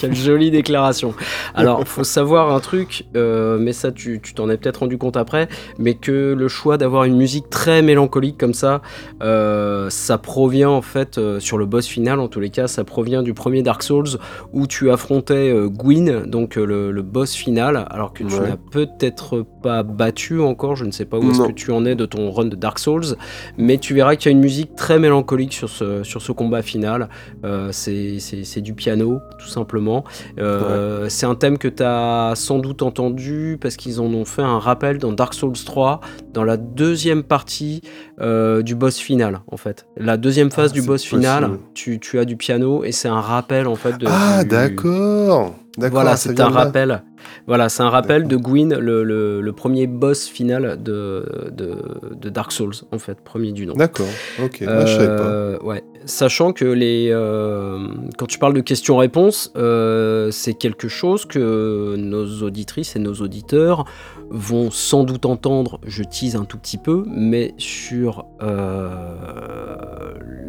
[0.00, 1.14] Quelle jolie déclaration.
[1.54, 5.48] Alors, faut savoir un truc, euh, mais ça, tu t'en es peut-être rendu compte après,
[5.78, 8.82] mais que le choix d'avoir une musique très mélancolique comme ça,
[9.22, 12.82] euh, ça provient en fait, euh, sur le boss final en tous les cas, ça
[12.82, 14.18] provient du premier Dark Souls
[14.52, 18.48] où tu affrontais Gwyn, donc le, le boss final, alors que tu Ouais.
[18.48, 21.94] n'as peut-être pas battu encore, je ne sais pas où est-ce que tu en es
[21.94, 23.16] de ton run de Dark Souls,
[23.56, 26.60] mais tu verras qu'il y a une musique très mélancolique sur ce, sur ce combat
[26.60, 27.08] final.
[27.44, 30.04] Euh, c'est c'est- c'est du piano, tout simplement.
[30.38, 34.42] Euh, C'est un thème que tu as sans doute entendu parce qu'ils en ont fait
[34.42, 36.00] un rappel dans Dark Souls 3,
[36.34, 37.80] dans la deuxième partie
[38.20, 39.86] euh, du boss final, en fait.
[39.96, 43.08] La deuxième phase Ah, du c'est boss final, tu, tu as du piano et c'est
[43.08, 44.06] un rappel, en fait, de.
[44.08, 45.54] ah, du- d'accord.
[45.90, 46.64] Voilà, c'est un là.
[46.64, 47.02] rappel.
[47.48, 51.76] Voilà, c'est un rappel de Gwyn, le, le- le premier boss final de, de,
[52.14, 53.74] de Dark Souls, en fait, premier du nom.
[53.74, 54.06] D'accord.
[54.44, 54.62] Ok.
[54.66, 55.24] Ah, je savais pas.
[55.24, 55.82] Euh, ouais.
[56.04, 62.42] Sachant que les, euh, quand tu parles de questions-réponses, euh, c'est quelque chose que nos
[62.42, 63.84] auditrices et nos auditeurs
[64.30, 69.04] vont sans doute entendre, je un tout petit peu, mais sur, euh,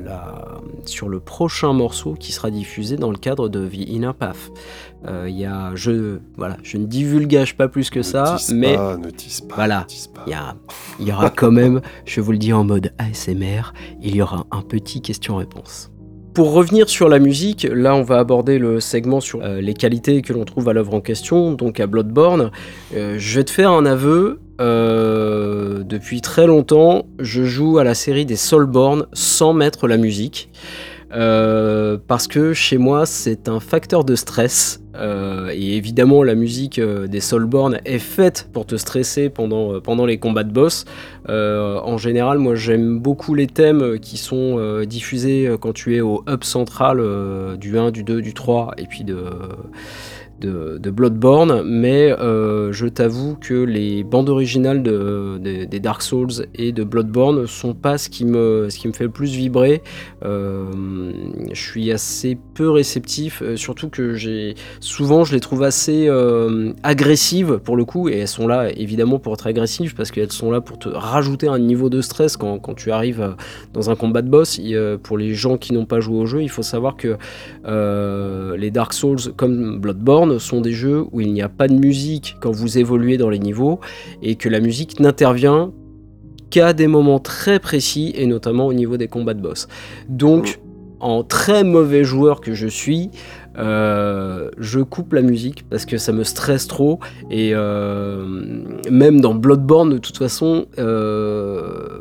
[0.03, 4.51] la, sur le prochain morceau qui sera diffusé dans le cadre de The Inner Path.
[5.07, 8.97] Euh, y a, je, voilà, je ne divulgage pas plus que Ne ça, mais pas,
[8.97, 9.09] ne
[9.47, 9.87] pas, voilà.
[10.27, 10.33] y,
[10.99, 14.45] il y aura quand même, je vous le dis en mode ASMR, il y aura
[14.51, 15.91] un petit question-réponse.
[16.35, 20.21] Pour revenir sur la musique, là on va aborder le segment sur euh, les qualités
[20.21, 22.51] que l'on trouve à l'œuvre en question, donc à Bloodborne.
[22.93, 24.41] Euh, je vais te faire un aveu.
[24.61, 30.49] Euh, depuis très longtemps, je joue à la série des Soulborn sans mettre la musique.
[31.13, 36.79] Euh, parce que chez moi c'est un facteur de stress Euh, et évidemment la musique
[36.79, 40.85] des Soulborn est faite pour te stresser pendant, pendant les combats de boss.
[41.27, 46.45] En général moi j'aime beaucoup les thèmes qui sont diffusés quand tu es au hub
[46.45, 47.01] central
[47.57, 49.17] du 1, du 2, du 3 et puis de,
[50.39, 56.71] de, Bloodborne, mais euh, je t'avoue que les bandes originales de, des- Dark Souls et
[56.71, 59.81] de Bloodborne sont pas ce qui me, ce qui me fait le plus vibrer.
[60.23, 60.65] Euh,
[61.51, 66.09] je suis assez peu réceptif, euh, surtout que j'ai souvent je les trouve assez
[66.83, 70.51] agressives pour le coup, et elles sont là évidemment pour être agressives parce qu'elles sont
[70.51, 73.35] là pour te rajouter un niveau de stress quand, quand tu arrives
[73.73, 74.59] dans un combat de boss.
[75.03, 77.17] Pour les gens qui n'ont pas joué au jeu, il faut savoir que
[78.57, 82.37] les Dark Souls comme Bloodborne sont des jeux où il n'y a pas de musique
[82.41, 83.79] quand vous évoluez dans les niveaux
[84.21, 85.71] et que la musique n'intervient
[86.49, 89.67] qu'à des moments très précis et notamment au niveau des combats de boss.
[90.09, 90.59] Donc,
[90.99, 93.09] en très mauvais joueur que je suis,
[93.57, 98.25] euh, je coupe la musique parce que ça me stresse trop et euh,
[98.89, 101.99] même dans Bloodborne de toute façon, euh,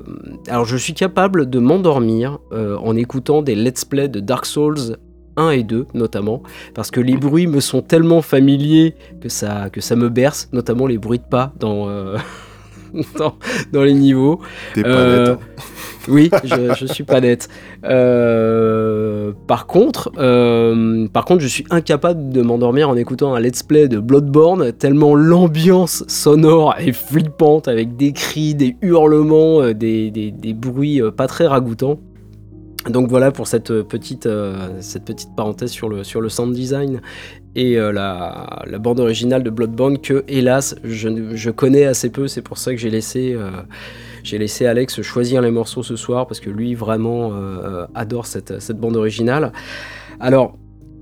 [0.48, 4.96] alors je suis capable de m'endormir en écoutant des let's play de Dark Souls
[5.36, 6.42] 1 et 2 notamment,
[6.74, 10.86] parce que les bruits me sont tellement familiers que ça, que ça me berce, notamment
[10.86, 12.16] les bruits de pas dans, euh,
[13.18, 13.34] dans,
[13.72, 14.40] dans, les niveaux.
[14.74, 15.62] T'es pas euh, net, hein.
[16.06, 17.48] Oui, je, je, suis pas net.
[17.84, 20.10] Euh, par contre,
[21.08, 25.14] par contre, je suis incapable de m'endormir en écoutant un let's play de Bloodborne, tellement
[25.14, 31.46] l'ambiance sonore est flippante avec des cris, des hurlements, des, des, des bruits pas très
[31.46, 31.98] ragoûtants.
[32.88, 37.00] Donc voilà pour cette petite, euh, cette petite parenthèse sur le, sur le sound design
[37.56, 42.42] et euh, la, bande originale de Bloodborne que hélas je, je connais assez peu, c'est
[42.42, 43.50] pour ça que j'ai laissé, euh,
[44.32, 48.78] laissé Alex choisir les morceaux ce soir parce que lui vraiment euh, adore cette, cette
[48.78, 49.52] bande originale.
[50.20, 50.56] Alors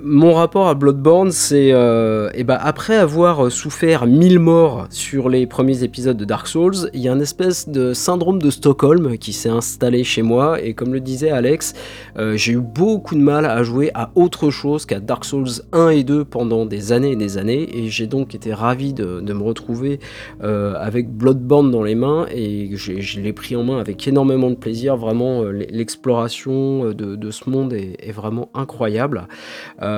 [0.05, 5.47] mon rapport à Bloodborne, c'est euh, et ben après avoir souffert mille morts sur les
[5.47, 9.33] premiers épisodes de Dark Souls, il y a une espèce de syndrome de Stockholm qui
[9.33, 11.75] s'est installé chez moi et comme le disait Alex,
[12.19, 15.91] euh, j'ai eu beaucoup de mal à jouer à autre chose qu'à Dark Souls 1
[15.91, 19.43] et 2 pendant des années et des années et j'ai donc été ravi de, me
[19.43, 20.01] retrouver
[20.43, 24.57] euh, avec Bloodborne dans les mains et je l'ai pris en main avec énormément de
[24.57, 24.97] plaisir.
[24.97, 29.27] Vraiment, l'exploration de, ce monde est, vraiment incroyable.
[29.81, 29.92] Euh,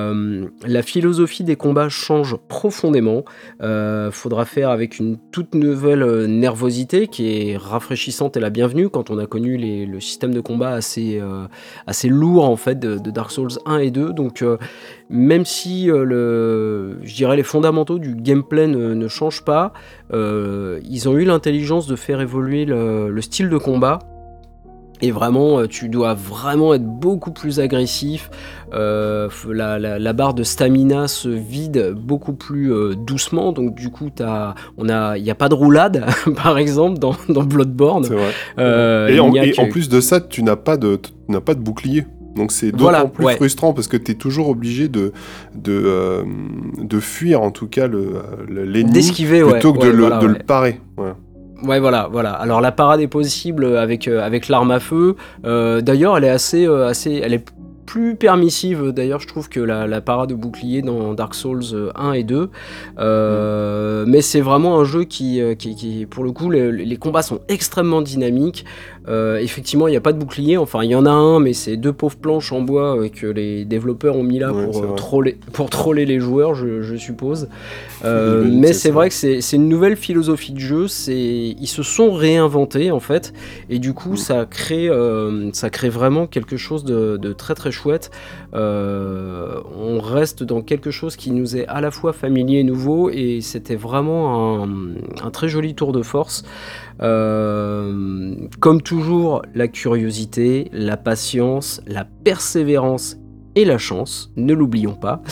[0.66, 3.24] la philosophie des combats change profondément.
[3.62, 8.88] Euh, faudra faire avec une toute nouvelle euh, nervosité qui est rafraîchissante et la bienvenue
[8.88, 11.46] quand on a connu le système de combat assez, euh,
[12.04, 14.12] lourd en fait de, Dark Souls 1 et 2.
[14.12, 14.58] Donc euh,
[15.08, 19.72] même si euh, je dirais les fondamentaux du gameplay ne, changent pas,
[20.12, 23.98] ils ont eu l'intelligence de faire évoluer le style de combat
[25.02, 28.30] et vraiment, euh, tu dois vraiment être beaucoup plus agressif.
[28.72, 33.52] Euh, la, la, la, barre de stamina se vide beaucoup plus euh, doucement.
[33.52, 36.04] Donc du coup, a, il n'y a pas de roulade,
[36.42, 38.04] par exemple, dans, dans Bloodborne.
[38.04, 38.30] Vrai.
[38.58, 39.60] Euh, et, en, et que...
[39.60, 40.98] en, plus de ça, tu n'as pas de,
[41.44, 42.06] pas de bouclier.
[42.36, 43.36] Donc c'est d'autant voilà, plus ouais.
[43.36, 45.12] frustrant parce que tu es toujours obligé de,
[45.54, 46.24] de,
[46.82, 50.34] de fuir en tout cas l'ennemi D'esquiver, plutôt ouais, que de, le, voilà, de le
[50.34, 50.80] parer.
[51.64, 52.32] Ouais, voilà, voilà.
[52.32, 55.16] Alors la parade est possible avec, euh, avec l'arme à feu.
[55.44, 57.44] Euh, D'ailleurs, elle est assez, euh, assez, elle est
[57.86, 62.12] plus permissive d'ailleurs je trouve que la, la, parade de bouclier dans Dark Souls 1
[62.12, 62.50] et 2
[62.98, 64.10] euh, mmh.
[64.10, 67.40] mais c'est vraiment un jeu qui, qui, qui pour le coup les, les, combats sont
[67.48, 68.64] extrêmement dynamiques
[69.06, 70.56] euh, effectivement il n'y a pas de bouclier.
[70.56, 73.26] Enfin il y en a un mais c'est deux pauvres planches en bois euh, que
[73.26, 76.96] les développeurs ont mis là ouais, pour, euh, troller, pour troller les joueurs je, je
[76.96, 77.48] suppose.
[78.02, 80.86] Mais c'est vrai que c'est une nouvelle philosophie de jeu.
[81.08, 83.32] Ils se sont réinventés en fait.
[83.70, 84.16] Et du coup mmh.
[84.16, 84.90] ça crée
[85.52, 88.10] ça crée vraiment quelque chose de, de très très chouette.
[88.54, 93.10] Euh, on reste dans quelque chose qui nous est à la fois familier et nouveau,
[93.10, 96.44] et c'était vraiment un, très joli tour de force.
[97.02, 103.16] Euh, comme toujours, la curiosité, la patience, la persévérance
[103.56, 105.22] et la chance, ne l'oublions pas,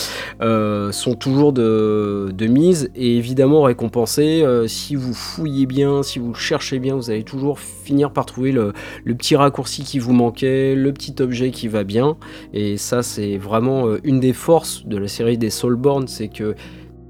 [0.43, 4.43] euh, sont toujours de, mise et évidemment récompensés.
[4.43, 8.53] Euh, si vous fouillez bien, si vous cherchez bien, vous allez toujours finir par trouver
[8.53, 8.73] le,
[9.05, 12.17] petit raccourci qui vous manquait, le petit objet qui va bien.
[12.53, 16.55] Et ça, c'est vraiment euh, une des forces de la série des Soulborn, c'est que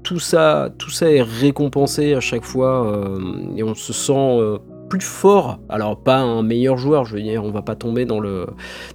[0.03, 2.93] tout ça, tout ça est récompensé à chaque fois
[3.55, 4.59] et on se sent
[4.93, 5.59] plus fort.
[5.69, 8.45] Alors pas un meilleur joueur, je veux dire, on va pas tomber dans le,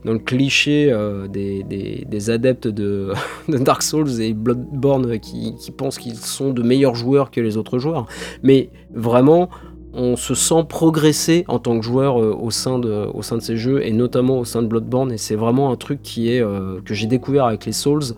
[0.05, 3.12] dans le cliché euh, des, des, adeptes de,
[3.49, 7.80] Dark Souls et Bloodborne qui, qui pensent qu'ils sont de meilleurs joueurs que les autres
[7.80, 8.07] joueurs.
[8.44, 9.49] Mais vraiment,
[9.92, 13.42] on se sent progresser en tant que joueur euh, au, sein de, au sein de
[13.42, 15.11] ces jeux et notamment au sein de Bloodborne.
[15.11, 18.14] Et c'est vraiment un truc qui est, euh, que j'ai découvert avec les Souls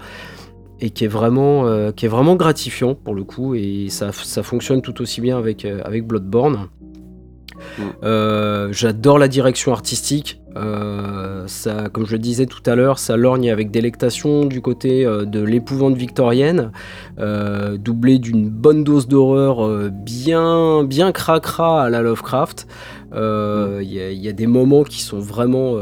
[0.81, 3.55] et qui est vraiment, qui est vraiment gratifiant pour le coup.
[3.55, 6.69] Et ça, ça fonctionne tout aussi bien avec, avec Bloodborne.
[7.79, 7.83] Mm.
[8.05, 10.41] Euh, J'adore la direction artistique.
[10.57, 11.47] Euh,
[11.93, 15.41] comme je le disais tout à l'heure, ça lorgne avec délectation du côté euh, de
[15.41, 16.73] l'épouvante victorienne,
[17.79, 22.67] doublée d'une bonne dose d'horreur bien, bien cracra à la Lovecraft.
[23.13, 25.77] Il y, a des moments qui sont vraiment,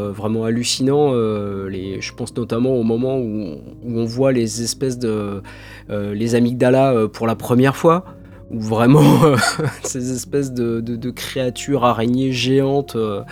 [0.44, 1.12] hallucinants.
[1.12, 5.42] Je pense notamment au moment où, où, on voit les espèces de
[5.88, 8.04] les amygdalas pour la première fois
[8.50, 9.36] où vraiment euh,
[9.82, 13.22] ces espèces de, de, de, créatures araignées géantes euh,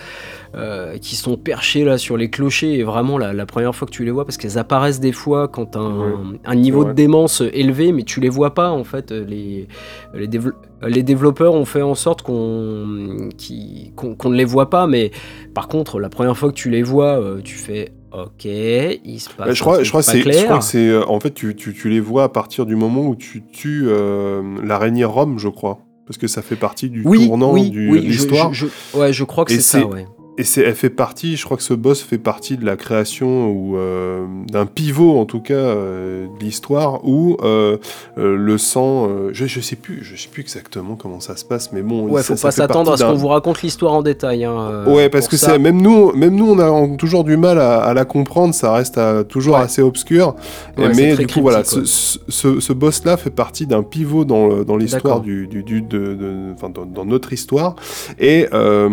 [0.54, 3.92] euh, qui sont perchées là sur les clochers et vraiment la, la première fois que
[3.92, 6.40] tu les vois parce qu'elles apparaissent des fois quand un, ouais.
[6.44, 6.90] un niveau ouais.
[6.90, 9.68] de démence élevé mais tu les vois pas en fait les,
[10.14, 10.52] les, dév
[10.82, 15.10] les développeurs ont fait en sorte qu'on qu qu ne les voit pas mais
[15.54, 19.54] par contre la première fois que tu les vois tu fais Ok, il se passe.
[19.54, 20.88] je crois, je crois, c'est, je crois que c'est.
[20.88, 23.84] Euh, en fait, tu, tu, tu, les vois à partir du moment où tu tues
[23.86, 25.80] euh, l'araignée Rome, je crois.
[26.06, 28.54] Parce que ça fait partie du oui, tournant oui, du, oui, de l'histoire.
[28.54, 30.06] Je, je, ouais, je crois que c'est ça, ouais.
[30.38, 33.48] Et c'est, elle fait partie, je crois que ce boss fait partie de la création
[33.50, 37.78] ou euh, d'un pivot en tout cas euh, de l'histoire où euh,
[38.18, 41.44] euh, le sang, euh, je, je sais plus, je sais plus exactement comment ça se
[41.44, 43.94] passe, mais bon, Ouais, ça- faut ça pas s'attendre à ce qu'on vous raconte l'histoire
[43.94, 44.44] en détail.
[44.44, 45.52] hein, euh, Ouais, parce que ça.
[45.52, 48.54] c'est même nous, même nous, on a toujours du mal à, à la comprendre.
[48.54, 49.60] Ça reste euh, toujours Ouais.
[49.62, 50.34] assez obscur.
[50.76, 54.76] Ouais, mais du coup, voilà, ce, ce- ce boss-là fait partie d'un pivot dans, dans
[54.76, 55.20] l'histoire D'accord.
[55.22, 57.76] du, du, du- de, de- enfin, dans, dans notre histoire.
[58.18, 58.88] Et, euh,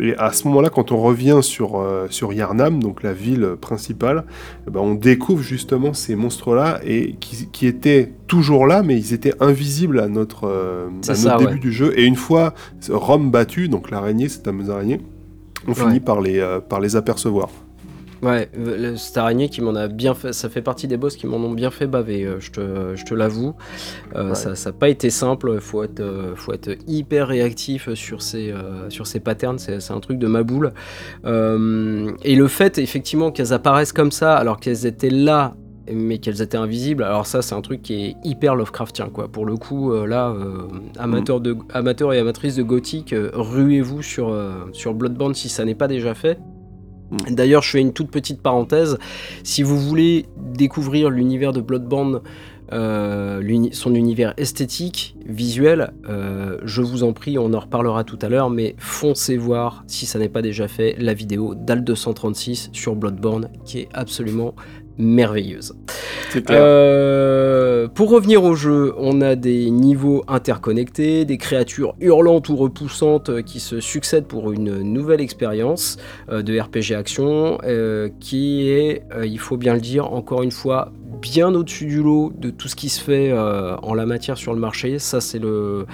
[0.00, 4.24] et à ce moment-là, quand on revient sur euh, sur Yarnam, donc la ville principale,
[4.66, 9.12] eh ben, on découvre justement ces monstres-là et qui, qui étaient toujours là, mais ils
[9.12, 11.58] étaient invisibles à notre, euh, C'est à ça, notre début ouais.
[11.60, 11.98] du jeu.
[11.98, 12.54] Et une fois
[12.88, 15.00] Rome battu, donc l'araignée, cette fameuse araignée,
[15.66, 17.48] on finit par les, euh, par les apercevoir.
[18.22, 21.26] Ouais, le- cette araignée qui m'en a bien fait, ça fait partie des boss qui
[21.26, 23.54] m'en ont bien fait baver, euh, je te, je te l'avoue.
[24.16, 24.34] Euh, Ouais.
[24.34, 28.90] Ça n'a pas été simple, faut être, euh, faut être hyper réactif sur ces, euh,
[28.90, 30.72] sur ces patterns, c'est un truc de ma boule.
[31.24, 35.54] Euh, et le fait effectivement qu'elles apparaissent comme ça alors qu'elles étaient là
[35.90, 39.26] mais qu'elles étaient invisibles, alors ça c'est un truc qui est hyper Lovecraftien quoi.
[39.28, 40.66] Pour le coup, euh, là, euh,
[40.98, 44.36] amateurs, de, amateurs et amatrices de gothique, euh, ruez-vous sur,
[44.72, 46.38] sur Bloodborne si ça n'est pas déjà fait.
[47.28, 48.98] D'ailleurs, je fais une toute petite parenthèse.
[49.42, 52.20] Si vous voulez découvrir l'univers de Bloodborne,
[52.72, 58.28] euh, son univers esthétique, visuel, euh, je vous en prie, on en reparlera tout à
[58.28, 63.50] l'heure, mais foncez voir, si ça n'est pas déjà fait, la vidéo d'Al236 sur Bloodborne,
[63.64, 64.54] qui est absolument
[64.98, 65.74] merveilleuse.
[66.30, 66.44] Clair.
[66.50, 73.30] Euh, pour revenir au jeu, on a des niveaux interconnectés, des créatures hurlantes ou repoussantes
[73.30, 75.96] euh, qui se succèdent pour une nouvelle expérience
[76.28, 80.92] euh, de RPG action euh, qui est, il faut bien le dire, encore une fois,
[81.20, 84.54] bien au-dessus du lot de tout ce qui se fait euh, en la matière sur
[84.54, 84.98] le marché.
[84.98, 85.86] Ça, c'est le.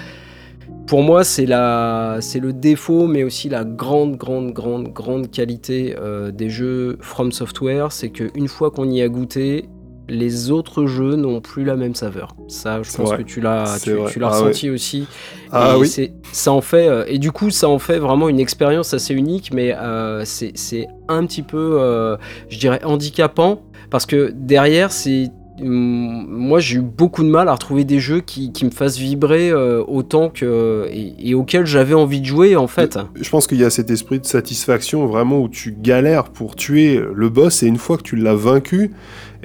[0.87, 5.97] Pour moi, c'est la, c'est le défaut, mais aussi la grande, grande, grande, grande qualité
[5.99, 9.69] euh, des jeux From Software, c'est qu'une fois qu'on y a goûté,
[10.09, 12.37] les autres jeux n'ont plus la même saveur.
[12.49, 13.19] Ça, je pense vrai.
[13.19, 15.07] que tu l'as, tu, l'as Ah ressenti aussi.
[15.51, 16.11] Ah Et oui.
[16.33, 19.53] ça en fait, euh, et du coup, ça en fait vraiment une expérience assez unique,
[19.53, 22.17] mais euh, c'est c'est un petit peu, euh,
[22.49, 25.31] je dirais, handicapant, parce que derrière, c'est.
[25.61, 28.99] Hum, Moi, j'ai eu beaucoup de mal à retrouver des jeux qui, qui me fassent
[28.99, 30.87] vibrer euh, autant que.
[30.91, 32.99] et, et auxquels j'avais envie de jouer, en fait.
[33.21, 37.01] Je pense qu'il y a cet esprit de satisfaction vraiment où tu galères pour tuer
[37.15, 38.91] le boss et une fois que tu l'as vaincu,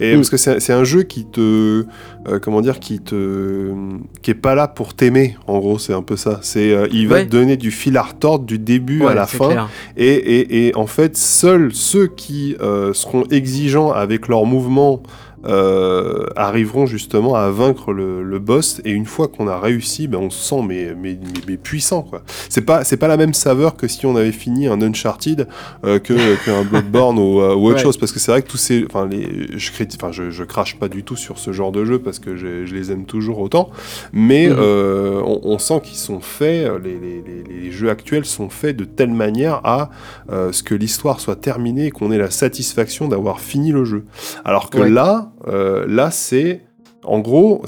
[0.02, 0.16] et Mm.
[0.16, 1.86] parce que c'est un jeu qui te,
[2.28, 3.74] euh, comment dire, qui te,
[4.22, 5.36] qui est pas là pour t'aimer.
[5.46, 6.40] En gros, c'est un peu ça.
[6.42, 7.26] C'est, euh, il va Ouais.
[7.26, 9.68] te donner du fil à retordre du début à la fin.
[9.98, 12.56] Et, et- et en fait, seuls ceux qui
[12.94, 15.04] seront exigeants avec leurs mouvements
[15.46, 18.82] euh, arriveront justement à vaincre le, le boss.
[18.86, 22.02] Et une fois qu'on a réussi, ben, on se sent mais, mais, mais, mais puissant.
[22.04, 22.22] quoi.
[22.50, 25.48] C'est pas, c'est pas la même saveur que si on avait fini un Uncharted
[25.86, 26.14] euh, que
[26.46, 27.84] qu'un Bloodborne ou, euh, ou autre Ouais.
[27.84, 27.98] chose.
[27.98, 30.88] Parce que c'est vrai que tous ces, enfin les, je, enfin je, je crache pas
[30.90, 33.70] du tout sur ce genre de jeu parce que je, je les aime toujours autant.
[34.14, 34.56] Mais Mhm.
[34.60, 38.76] euh, on, on sent qu'ils sont faits, les, les- les- les jeux actuels sont faits
[38.76, 39.90] de telle manière à
[40.32, 44.06] euh, ce que l'histoire soit terminée et qu'on ait la satisfaction d'avoir fini le jeu.
[44.46, 44.90] Alors que Ouais.
[44.90, 46.62] là, euh, là c'est
[47.04, 47.64] en gros,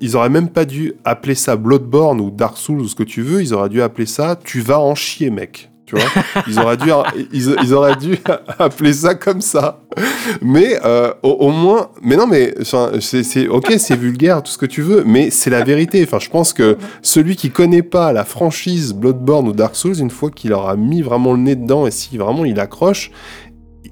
[0.00, 3.22] ils auraient même pas dû appeler ça Bloodborne ou Dark Souls ou ce que tu
[3.22, 5.70] veux, ils auraient dû appeler ça Tu vas en chier, mec.
[5.84, 6.04] Tu vois
[6.46, 6.90] ils, auraient dû,
[7.32, 8.18] ils, auraient dû
[8.58, 9.80] appeler ça comme ça.
[10.42, 12.54] Mais euh, au, moins, mais non, mais
[13.00, 16.02] c'est- ok, c'est vulgaire, tout ce que tu veux, mais c'est la vérité.
[16.04, 20.10] Enfin, je pense que celui qui connaît pas la franchise Bloodborne ou Dark Souls, une
[20.10, 23.10] fois qu'il aura mis vraiment le nez dedans et si vraiment il accroche,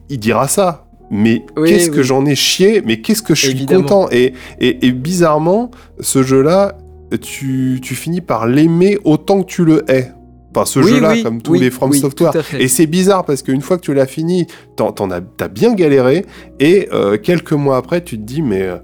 [0.08, 0.85] il dira ça.
[1.10, 3.82] Mais Oui, qu'est-ce que j'en ai chié, mais qu'est-ce que je suis Évidemment.
[3.82, 4.08] content.
[4.10, 6.76] Et, et, et bizarrement, ce jeu-là,
[7.20, 10.10] tu, tu finis par l'aimer autant que tu le hais.
[10.54, 12.32] Enfin, ce Oui, jeu-là, comme tous les From Software.
[12.58, 15.74] Et c'est bizarre parce qu'une fois que tu l'as fini, t'en, t'en as, t'as bien
[15.74, 16.24] galéré.
[16.60, 18.76] Et euh, quelques mois après, tu te dis, mais euh,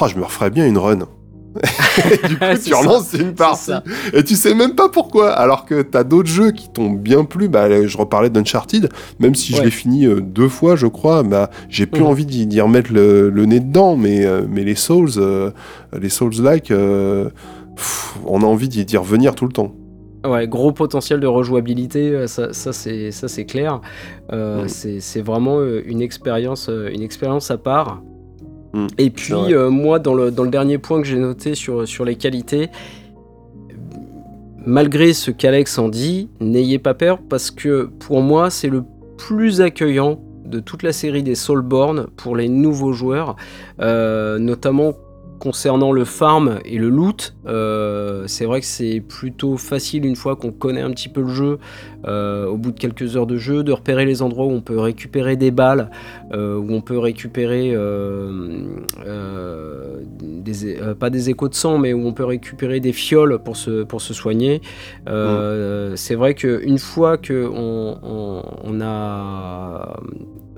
[0.00, 1.06] ah, je me referais bien une run.
[1.56, 3.70] Et du coup, C'est tu ça, relances une partie.
[4.12, 5.30] Et tu sais même pas pourquoi.
[5.32, 7.48] Alors que t'as d'autres jeux qui t'ont bien plu.
[7.48, 8.88] Bah, je reparlais d'Uncharted.
[9.20, 12.60] Même si je l'ai fini euh, deux fois, je crois, bah, j'ai plus envie d'y,
[12.60, 13.96] remettre le, le nez dedans.
[13.96, 15.50] Mais, euh, mais les Souls, euh,
[15.98, 19.74] les Souls-like, on a envie d'y, revenir tout le temps.
[20.26, 23.82] Ouais, gros potentiel de rejouabilité, ça, ça c'est ça c'est clair.
[24.32, 28.00] Euh, c'est- vraiment une expérience, une expérience à part.
[28.74, 31.86] Mm, Et puis euh, moi, dans le, dans le dernier point que j'ai noté sur,
[31.88, 32.68] sur les qualités,
[34.66, 38.82] malgré ce qu'Alex en dit, n'ayez pas peur parce que pour moi, c'est le
[39.16, 43.36] plus accueillant de toute la série des Soulborn pour les nouveaux joueurs,
[43.80, 44.92] euh, notamment
[45.44, 47.34] concernant le farm et le loot,
[48.26, 51.58] c'est vrai que c'est plutôt facile une fois qu'on connaît un petit peu le jeu,
[52.06, 55.36] au bout de quelques heures de jeu, de repérer les endroits où on peut récupérer
[55.36, 55.90] des balles,
[56.32, 57.76] où on peut récupérer
[60.22, 63.82] des, pas des échos de sang, mais où on peut récupérer des fioles pour se,
[63.82, 64.62] pour se soigner.
[65.06, 65.96] Mm.
[65.96, 69.98] C'est vrai qu'une fois qu'on on a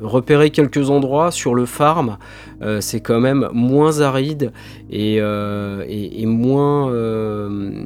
[0.01, 2.19] repérer quelques endroits sur le farm,
[2.63, 4.53] euh, c'est quand même moins aride
[4.91, 5.85] et, euh,
[6.27, 7.85] moins, euh,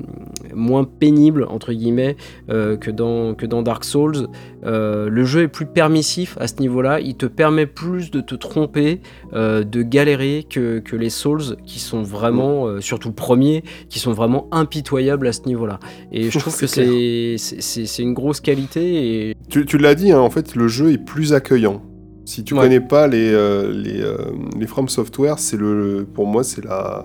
[0.55, 2.17] moins pénible entre guillemets
[2.49, 4.29] que, dans, que dans Dark Souls.
[4.63, 9.01] le jeu est plus permissif à ce niveau-là, il te permet plus de te tromper,
[9.33, 14.49] de galérer que, que, les Souls qui sont vraiment, surtout le premier, qui sont vraiment
[14.53, 15.79] impitoyables à ce niveau-là.
[16.13, 19.29] Et je trouve que c'est une grosse qualité.
[19.31, 19.37] Et...
[19.49, 21.83] Tu, tu l'as dit, hein, en fait, le jeu est plus accueillant.
[22.31, 24.18] Si tu connais pas les, euh, les, euh,
[24.57, 27.05] les, From Software, c'est le, pour moi, c'est la,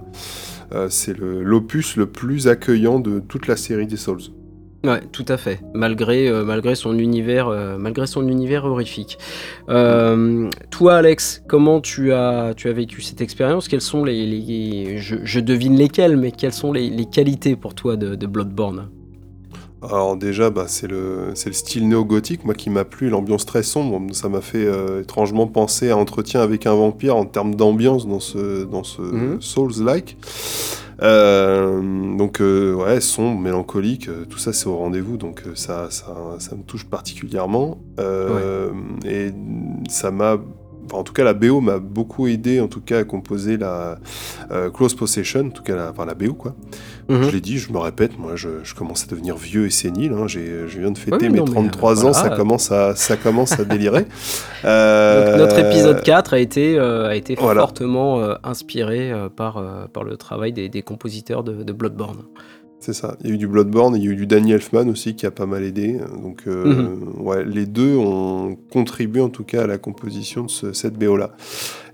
[0.72, 4.22] euh, c'est l'opus le, plus accueillant de toute la série des Souls.
[4.84, 5.62] Ouais, tout à fait.
[5.74, 7.50] Malgré, malgré son univers,
[7.80, 9.18] malgré son univers horrifique.
[9.68, 13.68] toi, Alex, comment tu as, tu as vécu cette expérience?
[13.68, 17.96] Quelles sont les, les je, devine lesquelles, mais quelles sont les, les qualités pour toi
[17.96, 18.90] de, de Bloodborne?
[19.92, 24.02] Alors déjà, bah, c'est le, le, style néo-gothique, moi qui m'a plu, l'ambiance très sombre,
[24.14, 28.20] ça m'a fait euh, étrangement penser à Entretien avec un vampire en termes d'ambiance dans
[28.20, 29.42] ce, dans ce mhm.
[29.42, 30.18] Souls-like.
[31.02, 36.56] Euh, donc euh, ouais, sombre, mélancolique, tout ça c'est au rendez-vous, donc ça, ça, ça,
[36.56, 37.78] me touche particulièrement.
[39.06, 39.32] Et
[39.90, 40.38] ça m'a
[40.92, 43.98] en tout cas, la BO m'a beaucoup aidé, en tout cas, à composer la
[44.74, 46.56] Close Possession, en tout cas, la, enfin, la BO, quoi.
[47.08, 47.24] Mhm.
[47.24, 50.14] Je l'ai dit, je me répète, moi je, commence à devenir vieux et sénile.
[50.14, 50.28] Hein.
[50.28, 54.06] je viens de fêter mes 33 ans, ça commence à, ça commence à délirer.
[54.64, 59.64] Euh, notre épisode 4 a été, euh, a été fortement euh, inspiré par,
[59.94, 62.24] par le travail des, des compositeurs de, de Bloodborne.
[62.86, 63.16] C'est ça.
[63.24, 65.26] Il y a eu du Bloodborne, il y a eu du Danny Elfman aussi qui
[65.26, 65.98] a pas mal aidé.
[66.22, 67.20] Donc, euh, mhm.
[67.20, 71.32] ouais, les deux ont contribué en tout cas à la composition de cette BO là.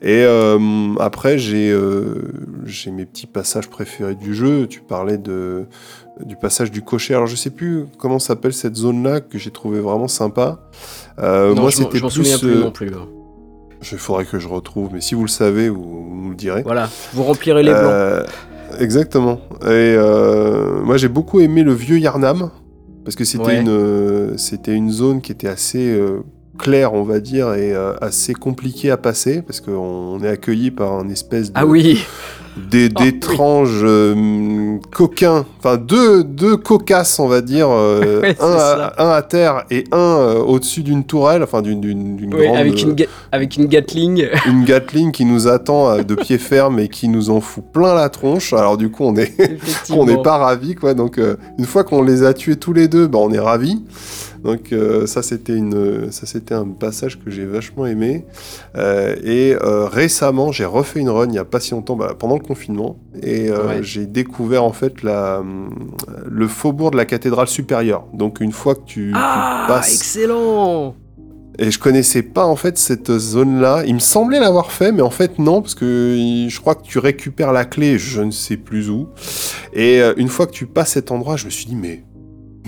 [0.01, 0.59] Et euh,
[0.99, 2.15] après, euh,
[2.65, 4.67] j'ai mes petits passages préférés du jeu.
[4.67, 5.63] Tu parlais de,
[6.25, 7.13] du passage du cocher.
[7.13, 10.59] Alors, je sais plus comment s'appelle cette zone là que j'ai trouvé vraiment sympa.
[11.17, 12.01] moi, c'était plus.
[12.01, 12.89] plus non plus.
[12.93, 13.07] Hein.
[13.89, 16.63] Il faudrait que je retrouve, mais si vous le savez, vous, vous me le direz.
[16.63, 18.27] Voilà, vous remplirez les blancs.
[18.79, 19.39] Exactement.
[19.63, 22.51] Et euh, moi, j'ai beaucoup aimé le vieux Yarnam
[23.03, 25.99] parce que c'était une, euh, c'était une zone qui était assez
[26.61, 30.93] euh, claire, on va dire, et assez compliquée à passer parce qu'on est accueilli par
[30.93, 31.57] un espèce de.
[31.57, 32.03] Ah oui
[32.57, 39.85] d'étranges euh, coquins, enfin deux, deux cocasses, on va dire, euh, un, à, terre et
[39.91, 42.57] un euh, au-dessus d'une tourelle, enfin d'une grande...
[42.57, 42.95] Avec une,
[43.31, 44.27] avec une Gatling.
[44.47, 48.09] une Gatling qui nous attend de pied ferme et qui nous en fout plein la
[48.09, 48.53] tronche.
[48.53, 49.31] Alors du coup, on est
[49.89, 50.93] on n'est pas ravis, quoi.
[50.93, 51.19] Donc
[51.57, 53.81] une fois qu'on les a tués tous les deux, bah, on est ravis.
[54.43, 58.25] Donc euh, ça c'était une ça c'était un passage que j'ai vachement aimé.
[58.75, 62.15] Euh, et euh, récemment j'ai refait une run il n'y a pas si longtemps bah,
[62.17, 63.49] pendant le confinement et
[63.81, 65.43] j'ai découvert en fait la
[66.25, 68.05] le faubourg de la cathédrale supérieure.
[68.13, 70.95] Donc une fois que tu, ah, passes excellent
[71.59, 73.83] et je connaissais pas en fait cette zone-là.
[73.85, 76.97] Il me semblait l'avoir fait, mais en fait non, parce que je crois que tu
[76.97, 79.09] récupères la clé, je ne sais plus où.
[79.73, 82.03] Et une fois que tu passes cet endroit, je me suis dit mais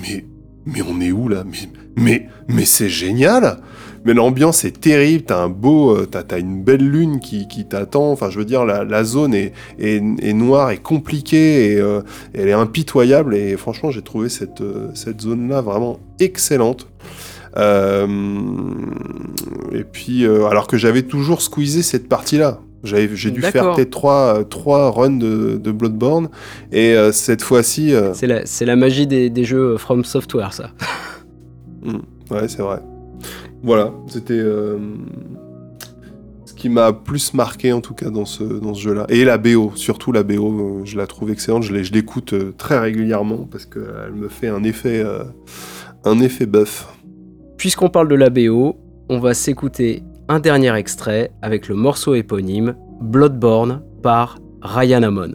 [0.02, 0.26] mais
[0.66, 1.44] mais on est où là?
[1.46, 3.60] Mais, mais, mais c'est génial
[4.06, 8.12] mais l'ambiance est terrible, t'as un beau, euh, t'as, une belle lune qui, qui, t'attend.
[8.12, 12.02] Enfin, je veux dire, la, zone est, est, est, noire et compliquée et euh,
[12.34, 13.36] elle est impitoyable.
[13.36, 16.88] Et franchement, j'ai trouvé cette, euh, zone-là vraiment excellente.
[17.56, 18.08] Et
[19.92, 22.60] puis, alors que j'avais toujours squeezé cette partie-là.
[22.84, 26.30] J'ai dû faire peut-être trois, trois runs de, de Bloodborne.
[26.72, 27.94] Et euh, cette fois-ci.
[27.94, 30.72] Euh, c'est la, la, magie des, des, jeux From Software, ça.
[31.86, 31.98] Hmm.
[32.32, 32.80] ouais, c'est vrai.
[33.62, 34.40] Voilà, c'était.
[34.40, 34.78] Euh,
[36.46, 39.06] ce qui m'a plus marqué, en tout cas, dans ce, dans ce jeu-là.
[39.10, 41.64] Et la BO, surtout la BO, je la trouve excellente.
[41.64, 45.06] Je l'écoute très régulièrement parce qu'elle me fait un effet,
[46.06, 46.88] un effet buff.
[47.58, 48.78] Puisqu'on parle de la BO,
[49.10, 55.34] on va s'écouter un dernier extrait avec le morceau éponyme Bloodborne par Ryan Amon.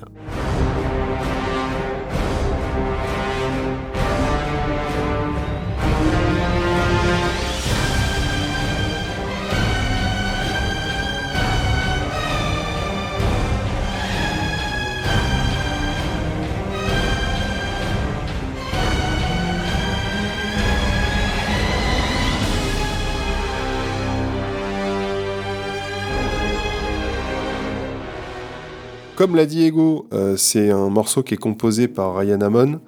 [29.19, 32.79] Comme l'a dit Ego, euh, c'est un morceau qui est composé par Ryan Amon.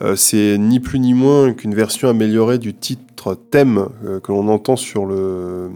[0.00, 4.48] Euh, c'est ni plus ni moins qu'une version améliorée du titre thème euh, que l'on
[4.48, 5.68] entend sur le,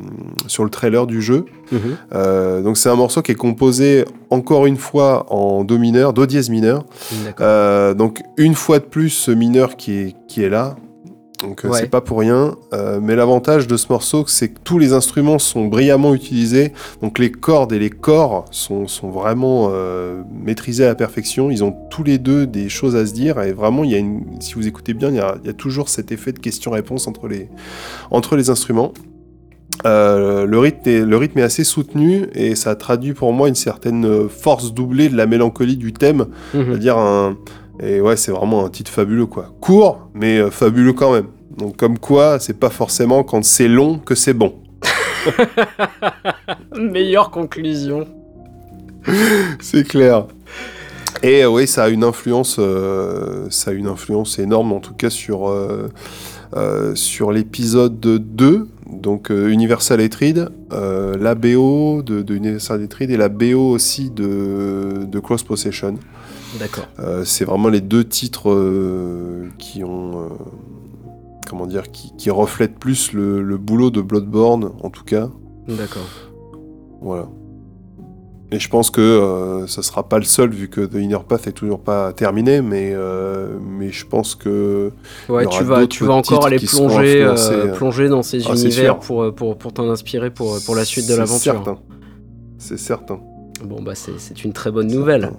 [0.47, 1.45] sur le trailer du jeu.
[1.73, 2.63] Mhm.
[2.65, 6.49] Donc c'est un morceau qui est composé encore une fois en do mineur, do dièse
[6.49, 6.87] mineur.
[7.95, 10.77] Donc une fois de plus ce mineur qui est, qui est là.
[11.43, 11.78] Donc euh, Ouais.
[11.80, 12.57] c'est pas pour rien.
[12.72, 16.72] Euh, mais l'avantage de ce morceau, c'est que tous les instruments sont brillamment utilisés.
[17.01, 21.51] Donc les cordes et les corps sont, sont vraiment euh, maîtrisés à la perfection.
[21.51, 23.41] Ils ont tous les deux des choses à se dire.
[23.41, 25.51] Et vraiment, il y a une, si vous écoutez bien, il y a, il y
[25.51, 27.49] a toujours cet effet de question-réponse entre les,
[28.11, 28.93] entre les instruments.
[29.86, 33.55] Euh, le, rythme est, le rythme est assez soutenu et ça traduit pour moi une
[33.55, 36.64] certaine force doublée de la mélancolie du thème Mhm.
[36.66, 37.36] c'est-à-dire un.
[37.81, 39.53] Et ouais, c'est vraiment un titre fabuleux, quoi.
[39.61, 41.26] Court, mais euh, fabuleux quand même.
[41.57, 44.55] Donc, comme quoi, c'est pas forcément quand c'est long que c'est bon.
[46.76, 48.07] Meilleure conclusion.
[49.61, 50.26] C'est clair.
[51.22, 54.95] Et euh, oui, ça a une influence, euh, ça a une influence énorme, en tout
[54.95, 55.53] cas, sur,
[56.95, 60.01] sur l'épisode 2, donc Universal
[60.72, 65.99] euh, la BO de, de Universal Hatred et la BO aussi de, de Close Possession.
[66.59, 66.89] D'accord.
[66.99, 70.21] Euh, c'est vraiment les deux titres euh, qui ont.
[70.23, 70.29] euh,
[71.49, 75.31] comment dire qui, qui reflètent plus le, le boulot de Bloodborne, en tout cas.
[75.67, 76.07] D'accord.
[77.01, 77.29] Voilà.
[78.51, 81.47] Et je pense que euh, ça sera pas le seul, vu que The Inner Path
[81.47, 84.91] est toujours pas terminé, mais, euh, mais je pense que.
[85.29, 88.99] Ouais, tu vas, d'autres tu vas encore aller plonger, euh, dans ces Ah, c'est univers
[89.01, 91.53] pour, pour, pour t'en inspirer pour, pour la suite de c'est l'aventure.
[91.53, 91.79] certain.
[92.57, 93.21] C'est certain.
[93.65, 95.31] Bon, bah, c'est une très bonne nouvelle.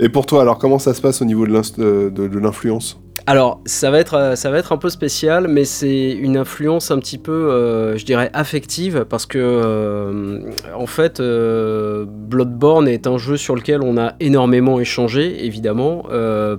[0.00, 3.00] Et pour toi, alors comment ça se passe au niveau de euh, l'influence?
[3.26, 6.90] Alors, ça va être, euh, ça va être un peu spécial, mais c'est une influence
[6.90, 10.40] un petit peu, euh, je dirais, affective, parce que, euh,
[10.76, 16.04] en fait, Bloodborne est un jeu sur lequel on a énormément échangé, évidemment,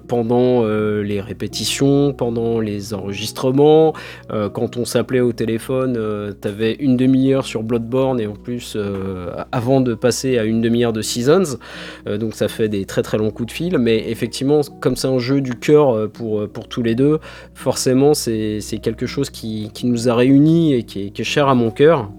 [0.08, 3.94] pendant les répétitions, pendant les enregistrements,
[4.54, 8.78] quand on s'appelait au téléphone, t'avais une demi-heure sur Bloodborne, et en plus,
[9.52, 11.58] avant de passer à une demi-heure de Seasons,
[12.06, 15.20] donc ça fait des très très longs coups de fil, mais effectivement, comme c'est un
[15.20, 17.20] jeu du cœur pour, pour tous les deux,
[17.54, 21.48] forcément c'est quelque chose qui, qui nous a réunis et qui est, qui est cher
[21.48, 22.10] à mon cœur.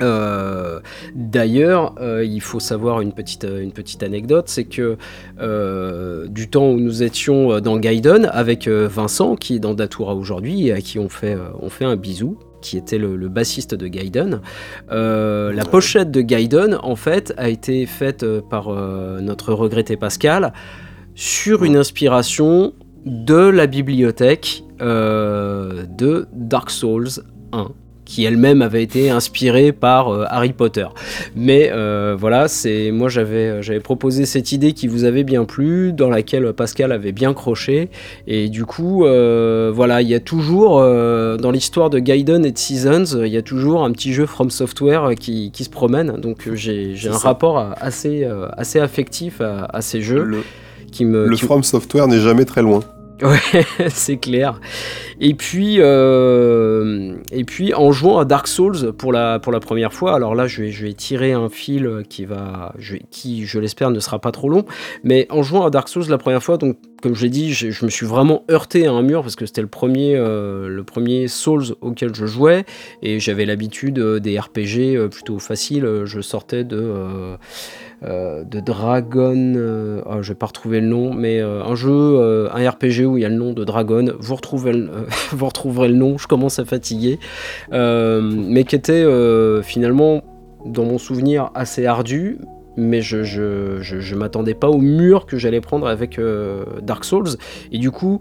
[0.00, 0.78] Euh,
[1.14, 4.96] D'ailleurs, euh, il faut savoir une petite, euh, une petite anecdote, c'est que
[5.40, 10.68] euh, du temps où nous étions dans Gaiden avec Vincent, qui est dans Datura aujourd'hui
[10.68, 13.86] et à qui on fait, on fait un bisou, qui était le, le bassiste de
[13.86, 14.40] Gaiden,
[14.90, 20.52] euh, la pochette de Gaiden, en fait, a été faite par euh, notre regretté Pascal
[21.14, 22.74] sur une inspiration
[23.08, 27.08] de la bibliothèque euh, de Dark Souls
[27.52, 27.68] 1
[28.04, 30.86] qui elle-même avait été inspirée par euh, Harry Potter.
[31.36, 35.92] Mais euh, voilà, c'est moi j'avais j'avais proposé cette idée qui vous avait bien plu,
[35.92, 37.90] dans laquelle Pascal avait bien croché,
[38.26, 42.56] et du coup euh, voilà, il y a toujours dans l'histoire de Gaiden et de
[42.56, 46.12] Seasons, il y a toujours un petit jeu From Software qui, qui se promène.
[46.18, 47.28] Donc j'ai un ça.
[47.28, 50.38] rapport à- assez assez affectif à, à ces jeux Le,
[50.90, 52.80] qui me le qui- From Software n'est jamais très loin.
[53.22, 54.60] Ouais, c'est clair.
[55.20, 60.34] Et puis, euh, et puis, en jouant à Dark Souls pour la, première fois, alors
[60.34, 62.74] là, je vais, tirer un fil qui va,
[63.10, 64.64] qui, je l'espère, ne sera pas trop long.
[65.02, 67.84] Mais en jouant à Dark Souls la première fois, donc, comme je l'ai dit, je,
[67.84, 70.82] me suis vraiment heurté à un mur parce que c'était le premier, euh,
[71.28, 72.64] Souls auquel je jouais
[73.02, 75.86] et j'avais l'habitude euh, des RPG euh, plutôt faciles.
[76.04, 77.36] Je sortais de.
[78.02, 83.22] Dragon, ah, je vais pas retrouver le nom, mais un jeu, un RPG où il
[83.22, 84.90] y a le nom de Dragon, vous, retrouvez le-
[85.32, 87.18] vous retrouverez le nom, je commence à fatiguer,
[87.72, 89.04] mais qui était
[89.62, 90.22] finalement,
[90.64, 92.38] dans mon souvenir, assez ardu,
[92.78, 97.36] mais je, je, je, m'attendais pas au mur que j'allais prendre avec euh, Dark Souls,
[97.72, 98.20] et du coup,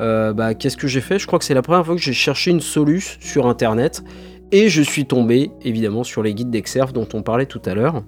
[0.00, 1.18] euh, bah, qu'est-ce que j'ai fait?
[1.18, 4.02] Je crois que c'est la première fois que j'ai cherché une soluce sur Internet,
[4.50, 8.02] et je suis tombé, évidemment, sur les guides d'Exerf dont on parlait tout à l'heure.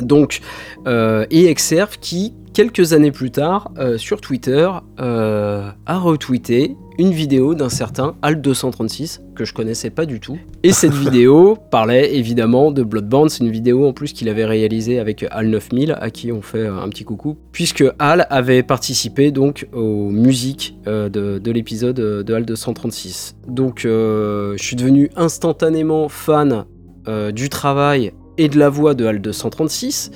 [0.00, 0.40] Donc,
[0.86, 7.68] euh, et Exerf qui, quelques années plus tard, sur Twitter, a retweeté une vidéo d'un
[7.68, 10.38] certain Alt236 que je connaissais pas du tout.
[10.62, 13.28] Et cette vidéo parlait évidemment de Bloodborne.
[13.28, 16.88] C'est une vidéo en plus qu'il avait réalisée avec Al9000, à qui on fait un
[16.88, 23.34] petit coucou, puisque Al avait participé donc aux musiques euh, de, de l'épisode de Alt236.
[23.48, 26.64] Donc, euh, je suis devenu instantanément fan
[27.08, 30.10] euh, du travail et de la voix de HAL 236.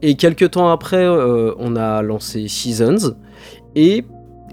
[0.00, 3.14] Et quelques temps après, euh, on a lancé Seasons.
[3.74, 4.04] Et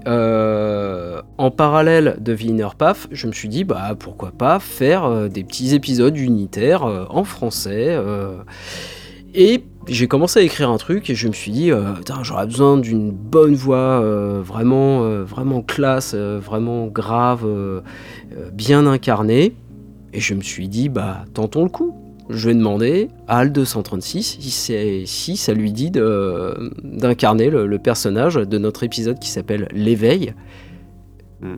[0.06, 5.28] euh, en parallèle de Wiener Paf, je me suis dit bah pourquoi pas faire euh,
[5.28, 7.98] des petits épisodes unitaires euh, en français.
[9.34, 11.70] et j'ai commencé à écrire un truc et je me suis dit
[12.22, 14.00] j'aurais besoin d'une bonne voix
[14.40, 17.46] vraiment vraiment classe, vraiment grave,
[18.52, 19.54] bien incarnée.
[20.12, 24.38] Et je me suis dit bah tentons le coup je vais demander à Al 236
[24.40, 30.34] si, si ça lui dit d'incarner le, personnage de notre épisode qui s'appelle L'éveil.
[31.40, 31.56] Hmm.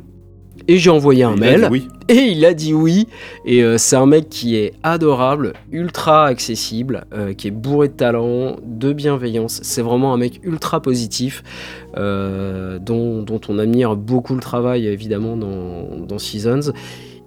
[0.69, 1.69] Et j'ai envoyé un mail.
[2.09, 3.09] Et il a dit oui.
[3.45, 7.95] Et euh, c'est un mec qui est adorable, ultra accessible, euh, qui est bourré de
[7.95, 9.61] talent, de bienveillance.
[9.63, 11.43] C'est vraiment un mec ultra positif,
[11.97, 16.73] euh, dont, dont, on admire beaucoup le travail évidemment dans, dans Seasons.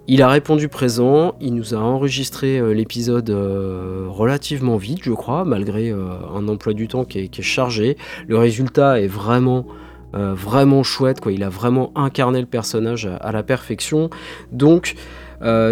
[0.08, 5.44] Il a répondu présent, il nous a enregistré euh, l'épisode euh, relativement vite, je crois,
[5.44, 7.96] malgré euh, un emploi du temps qui est, chargé.
[8.28, 9.66] Le résultat est vraiment,
[10.12, 11.32] vraiment chouette, quoi.
[11.32, 14.08] il a vraiment incarné le personnage à, la perfection.
[14.50, 14.94] Donc,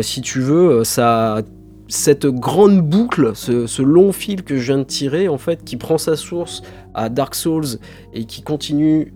[0.02, 1.40] si tu veux, ça
[1.88, 5.76] cette grande boucle, ce, ce, long fil que je viens de tirer, en fait, qui
[5.76, 6.62] prend sa source
[6.94, 7.78] à Dark Souls
[8.12, 9.14] et qui continue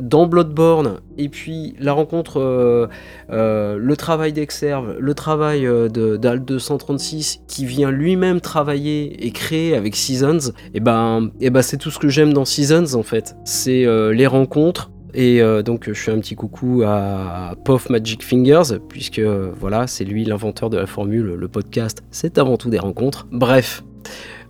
[0.00, 2.86] dans Bloodborne, et puis la rencontre, euh,
[3.30, 9.74] euh, le travail d'Exerve, le travail euh, d'Al 236 qui vient lui-même travailler et créer
[9.74, 13.36] avec Seasons, et ben, et ben c'est tout ce que j'aime dans Seasons en fait.
[13.44, 14.90] C'est les rencontres.
[15.12, 20.24] Et donc je fais un petit coucou à Puff Magic Fingers, puisque voilà, c'est lui
[20.24, 23.26] l'inventeur de la formule, le podcast, c'est avant tout des rencontres.
[23.32, 23.82] Bref,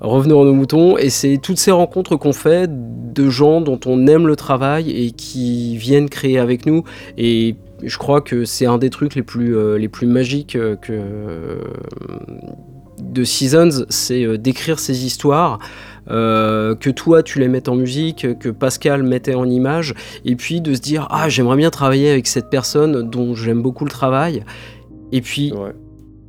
[0.01, 4.07] revenons à nos moutons, et c'est toutes ces rencontres qu'on fait de gens dont on
[4.07, 6.85] aime le travail et qui viennent créer avec nous.
[7.19, 10.77] Et je crois que c'est un des trucs les plus, euh, les plus magiques euh,
[10.77, 11.61] que,
[13.03, 15.59] de Seasons, c'est euh, d'écrire ces histoires.
[16.09, 19.95] que toi tu les mettes en musique, que Pascal mettait en image,
[20.25, 23.85] et puis de se dire ah j'aimerais bien travailler avec cette personne dont j'aime beaucoup
[23.85, 24.43] le travail,
[25.13, 25.53] et puis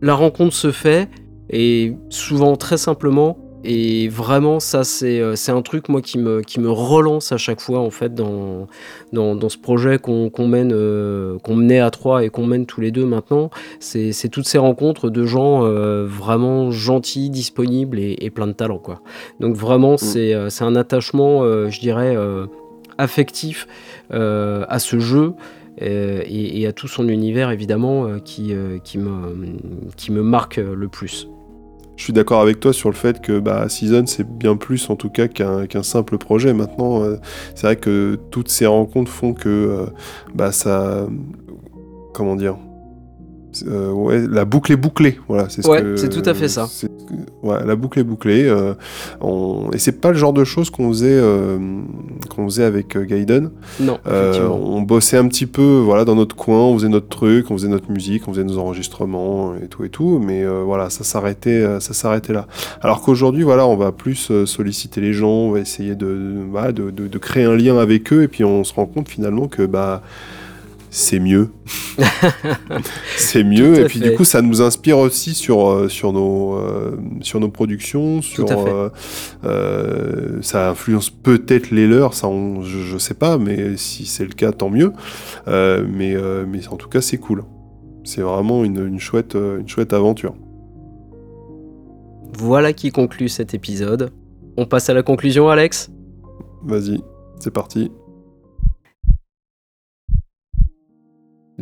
[0.03, 1.09] la rencontre se fait,
[1.49, 6.59] et souvent très simplement et vraiment, ça, euh, c'est un truc, moi, qui me, qui
[6.59, 8.67] me relance à chaque fois, en fait, dans,
[9.13, 12.91] dans, ce projet qu'on mène, euh, qu'on menait à trois et qu'on mène tous les
[12.91, 13.51] deux maintenant.
[13.79, 19.01] C'est toutes ces rencontres de gens euh, vraiment gentils, disponibles et, plein de talent, quoi.
[19.39, 20.49] Donc, vraiment, mm.
[20.49, 22.17] c'est un attachement, je dirais,
[22.97, 23.67] affectif
[24.09, 25.33] à ce jeu.
[25.77, 28.53] Et, et, à tout son univers évidemment qui,
[28.83, 29.35] qui, me,
[29.95, 31.27] qui me marque le plus
[32.01, 34.95] je suis d'accord avec toi sur le fait que bah, Season, c'est bien plus en
[34.95, 36.51] tout cas qu'un simple projet.
[36.51, 37.17] Maintenant, euh,
[37.53, 39.85] c'est vrai que toutes ces rencontres font que euh,
[40.33, 41.05] bah, ça.
[42.11, 42.57] Comment dire
[43.67, 45.47] euh, ouais, la boucle est bouclée, voilà.
[45.49, 46.67] C'est ouais, c'est tout à fait ça.
[47.43, 48.45] Ouais, la boucle est bouclée.
[48.45, 48.73] Euh,
[49.19, 49.69] on...
[49.73, 51.57] Et c'est pas le genre de choses qu'on faisait, euh,
[52.33, 53.51] qu'on faisait avec Gaiden.
[53.79, 53.99] Non.
[54.05, 57.67] on bossait un petit peu, voilà, dans notre coin, on faisait notre truc, on faisait
[57.67, 60.19] notre musique, on faisait nos enregistrements et tout et tout.
[60.19, 62.47] Mais voilà, ça s'arrêtait, ça s'arrêtait là.
[62.81, 67.07] Alors qu'aujourd'hui, voilà, on va plus solliciter les gens, on va essayer de, de, de,
[67.07, 70.01] de, créer un lien avec eux, et puis on se rend compte finalement que bah
[70.93, 71.49] c'est mieux.
[73.17, 73.79] c'est mieux.
[73.79, 77.49] Et puis du coup, ça nous inspire aussi sur, euh, sur, nos, euh, sur nos
[77.49, 78.21] productions.
[78.21, 78.45] Sur,
[79.45, 82.27] euh, ça influence peut-être les leurs, ça
[82.61, 84.91] je, ne sais pas, mais si c'est le cas, tant mieux.
[85.47, 86.15] mais,
[86.45, 87.45] mais en tout cas, c'est cool.
[88.03, 90.35] C'est vraiment une, une, chouette, une chouette aventure.
[92.37, 94.11] Voilà qui conclut cet épisode.
[94.57, 95.89] On passe à la conclusion, Alex?
[96.63, 97.01] Vas-y,
[97.39, 97.91] c'est parti.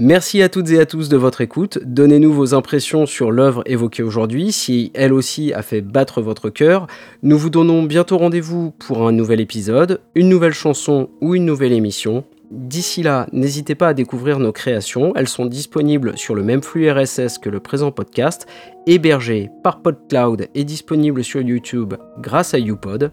[0.02, 1.78] Merci à toutes et à tous de votre écoute.
[1.84, 6.88] Donnez-nous vos impressions sur l'œuvre évoquée aujourd'hui, si elle aussi a fait battre votre cœur.
[7.22, 11.74] Nous vous donnons bientôt rendez-vous pour un nouvel épisode, une nouvelle chanson ou une nouvelle
[11.74, 12.24] émission.
[12.50, 15.12] D'ici là, n'hésitez pas à découvrir nos créations.
[15.18, 18.48] Elles sont disponibles sur le même flux RSS que le présent podcast,
[18.88, 23.12] hébergé par PodCloud et disponible sur YouTube grâce à YouPod.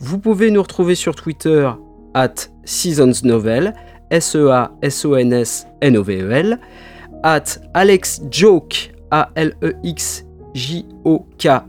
[0.00, 1.70] Vous pouvez nous retrouver sur Twitter
[2.12, 2.34] at
[2.64, 3.72] SeasonsNovel
[4.10, 6.60] S-E-A-S-O-N-S-N-O-V-E-L,
[7.22, 10.26] at AlexJoke, A-L-E-X-J-O-K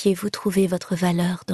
[0.00, 0.12] Chasseur.
[0.14, 1.44] Puissiez-vous trouver votre valeur